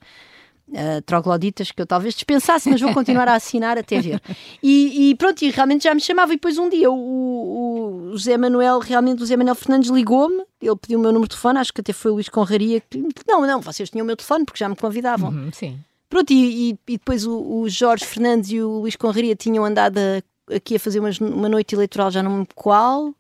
[0.70, 4.22] uh, trogloditas que eu talvez dispensasse, mas vou continuar a assinar até ver.
[4.62, 6.34] E, e, pronto, e realmente já me chamava.
[6.34, 10.44] E depois um dia o, o, o José Manuel, realmente o José Manuel Fernandes ligou-me,
[10.62, 13.04] ele pediu o meu número de telefone, acho que até foi o Luís Conraria que
[13.28, 15.30] não, não, vocês tinham o meu telefone porque já me convidavam.
[15.30, 15.80] Uhum, sim.
[16.10, 19.98] Pronto, e, e, e depois o, o, Jorge Fernandes e o Luís Conraria tinham andado
[19.98, 23.14] a, aqui a fazer umas, uma noite eleitoral, já não me lembro qual,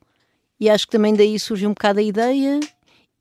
[0.59, 2.59] e acho que também daí surgiu um bocado a ideia.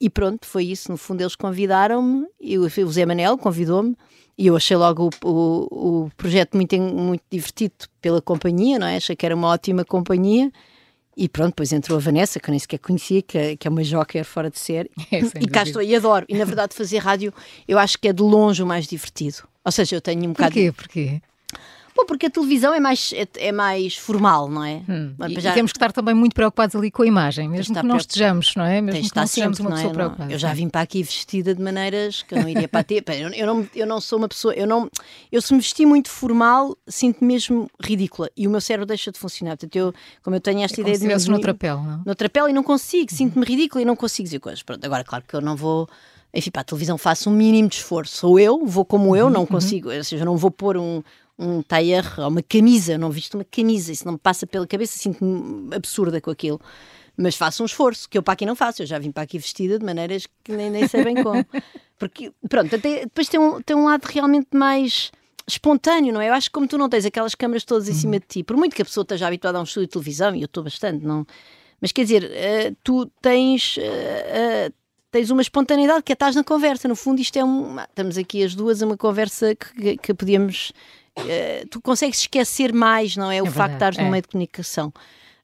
[0.00, 0.90] E pronto, foi isso.
[0.90, 3.96] No fundo, eles convidaram-me, o Zé Manel convidou-me,
[4.36, 8.96] e eu achei logo o, o, o, projeto muito, muito divertido pela companhia, não é?
[8.96, 10.50] Achei que era uma ótima companhia.
[11.16, 13.70] E pronto, depois entrou a Vanessa, que eu nem sequer conhecia, que, é, que é
[13.70, 14.90] uma joker fora de série.
[15.12, 16.26] É, e cá estou, e adoro.
[16.28, 17.32] E na verdade, fazer rádio
[17.68, 19.48] eu acho que é de longe o mais divertido.
[19.64, 20.52] Ou seja, eu tenho um bocado.
[20.52, 20.72] Porquê?
[20.72, 21.22] Porquê?
[21.96, 24.82] Bom, porque a televisão é mais, é, é mais formal, não é?
[24.88, 25.14] Hum.
[25.28, 25.52] E, já...
[25.52, 28.54] e, temos que estar também muito preocupados ali com a imagem, mesmo que não estejamos,
[28.56, 28.80] não é?
[28.80, 29.94] Mesmo que não estejamos uma pessoa é?
[29.94, 30.32] preocupada.
[30.32, 33.04] Eu já vim para aqui vestida de maneiras que eu não iria para ter.
[33.08, 34.90] eu, eu, não, eu não sou uma pessoa, eu não.
[35.30, 39.18] Eu se me vestir muito formal, sinto-me mesmo ridícula e o meu cérebro deixa de
[39.18, 39.52] funcionar.
[39.52, 41.22] Portanto, eu, como eu tenho esta é ideia de.
[41.22, 42.02] Se noutra pele, não?
[42.04, 44.62] Noutra pele e não consigo, sinto-me ridícula e não consigo dizer coisas.
[44.62, 45.88] Pronto, agora, claro que eu não vou
[46.34, 48.16] enfim, para a televisão faço um mínimo de esforço.
[48.16, 49.46] Sou eu, vou como eu, uhum, não uhum.
[49.46, 51.00] consigo, ou seja, não vou pôr um,
[51.38, 54.66] um tailleur ou uma camisa, eu não visto uma camisa, isso não me passa pela
[54.66, 56.60] cabeça, sinto-me absurda com aquilo.
[57.16, 59.38] Mas faço um esforço, que eu para aqui não faço, eu já vim para aqui
[59.38, 61.44] vestida de maneiras que nem, nem sei bem como.
[61.98, 65.12] Porque, pronto, até, depois tem um, tem um lado realmente mais
[65.46, 66.28] espontâneo, não é?
[66.28, 67.98] Eu acho que como tu não tens aquelas câmaras todas em uhum.
[67.98, 70.34] cima de ti, por muito que a pessoa esteja habituada a um estúdio de televisão,
[70.34, 71.26] e eu estou bastante, não...
[71.80, 73.76] Mas quer dizer, uh, tu tens...
[73.76, 74.74] Uh, uh,
[75.14, 76.88] tens uma espontaneidade que é estás na conversa.
[76.88, 77.78] No fundo, isto é um.
[77.78, 80.72] Estamos aqui as duas a uma conversa que, que podíamos
[81.18, 83.42] uh, tu consegues esquecer mais, não é?
[83.42, 84.04] O é facto de estares é.
[84.04, 84.92] no meio de comunicação.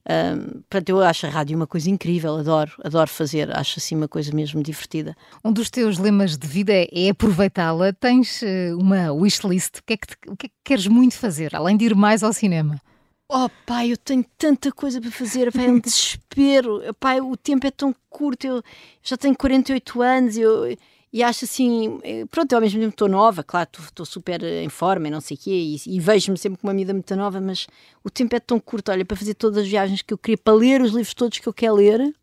[0.01, 4.07] Um, portanto, eu acho a rádio uma coisa incrível, adoro, adoro fazer, acho assim uma
[4.07, 5.15] coisa mesmo divertida.
[5.43, 7.93] Um dos teus lemas de vida é aproveitá-la.
[7.93, 11.15] Tens uh, uma wishlist, o que, é que te, o que é que queres muito
[11.15, 12.81] fazer, além de ir mais ao cinema?
[13.29, 16.81] Oh pai, eu tenho tanta coisa para fazer, pai, é um desespero.
[16.99, 18.63] Pai, o tempo é tão curto, eu
[19.01, 20.75] já tenho 48 anos, eu,
[21.13, 24.69] e acho assim, eh, pronto, eu ao mesmo tempo estou nova, claro, estou super em
[24.69, 27.41] forma e não sei o quê, e, e vejo-me sempre como uma amiga muito nova,
[27.41, 27.67] mas
[28.01, 30.53] o tempo é tão curto, olha, para fazer todas as viagens que eu queria, para
[30.53, 32.15] ler os livros todos que eu quero ler,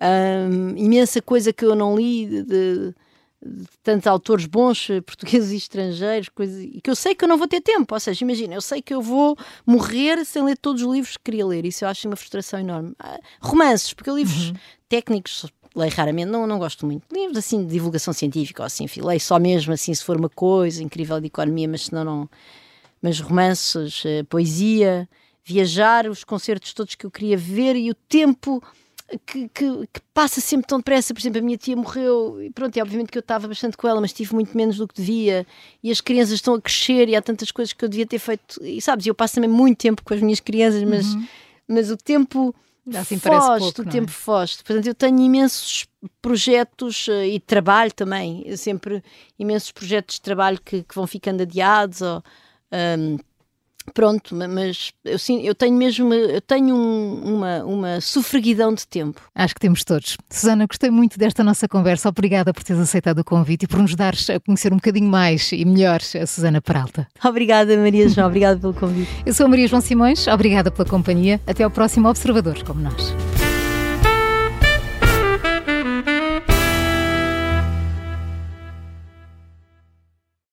[0.00, 2.94] um, imensa coisa que eu não li de, de,
[3.44, 7.28] de tantos autores bons, eh, portugueses e estrangeiros, coisa, e que eu sei que eu
[7.28, 10.56] não vou ter tempo, ou seja, imagina, eu sei que eu vou morrer sem ler
[10.56, 12.94] todos os livros que queria ler, isso eu acho uma frustração enorme.
[12.98, 14.56] Ah, romances, porque livros uhum.
[14.88, 15.44] técnicos
[15.74, 17.04] leio raramente, não, não gosto muito.
[17.12, 20.82] Livros assim de divulgação científica ou assim, leio só mesmo assim se for uma coisa
[20.82, 22.30] incrível de economia, mas senão não.
[23.02, 25.08] Mas romances, eh, poesia,
[25.44, 28.62] viajar, os concertos todos que eu queria ver e o tempo.
[29.26, 31.12] Que, que, que, passa sempre tão depressa.
[31.12, 33.86] Por exemplo, a minha tia morreu e pronto, e obviamente que eu estava bastante com
[33.86, 35.46] ela, mas tive muito menos do que devia.
[35.82, 38.64] E as crianças estão a crescer e há tantas coisas que eu devia ter feito.
[38.64, 41.26] E sabes, eu passo também muito tempo com as minhas crianças, mas, uhum.
[41.68, 42.54] mas o tempo
[42.92, 44.12] Assim foge, pouco, o tempo é?
[44.12, 44.56] foge.
[44.62, 45.86] Portanto, eu tenho imensos
[46.20, 49.02] projetos uh, e trabalho também, eu sempre
[49.38, 52.22] imensos projetos de trabalho que, que vão ficando adiados ou,
[52.98, 53.16] um,
[53.92, 59.20] Pronto, mas eu, sim, eu tenho mesmo eu tenho um, uma, uma sofreguidão de tempo.
[59.34, 60.16] Acho que temos todos.
[60.30, 62.08] Susana, gostei muito desta nossa conversa.
[62.08, 65.52] Obrigada por teres aceitado o convite e por nos dares a conhecer um bocadinho mais
[65.52, 67.06] e melhor a Susana Peralta.
[67.24, 68.26] Obrigada, Maria João.
[68.28, 69.10] Obrigada pelo convite.
[69.26, 70.26] Eu sou a Maria João Simões.
[70.26, 71.40] Obrigada pela companhia.
[71.46, 73.43] Até ao próximo Observadores como nós.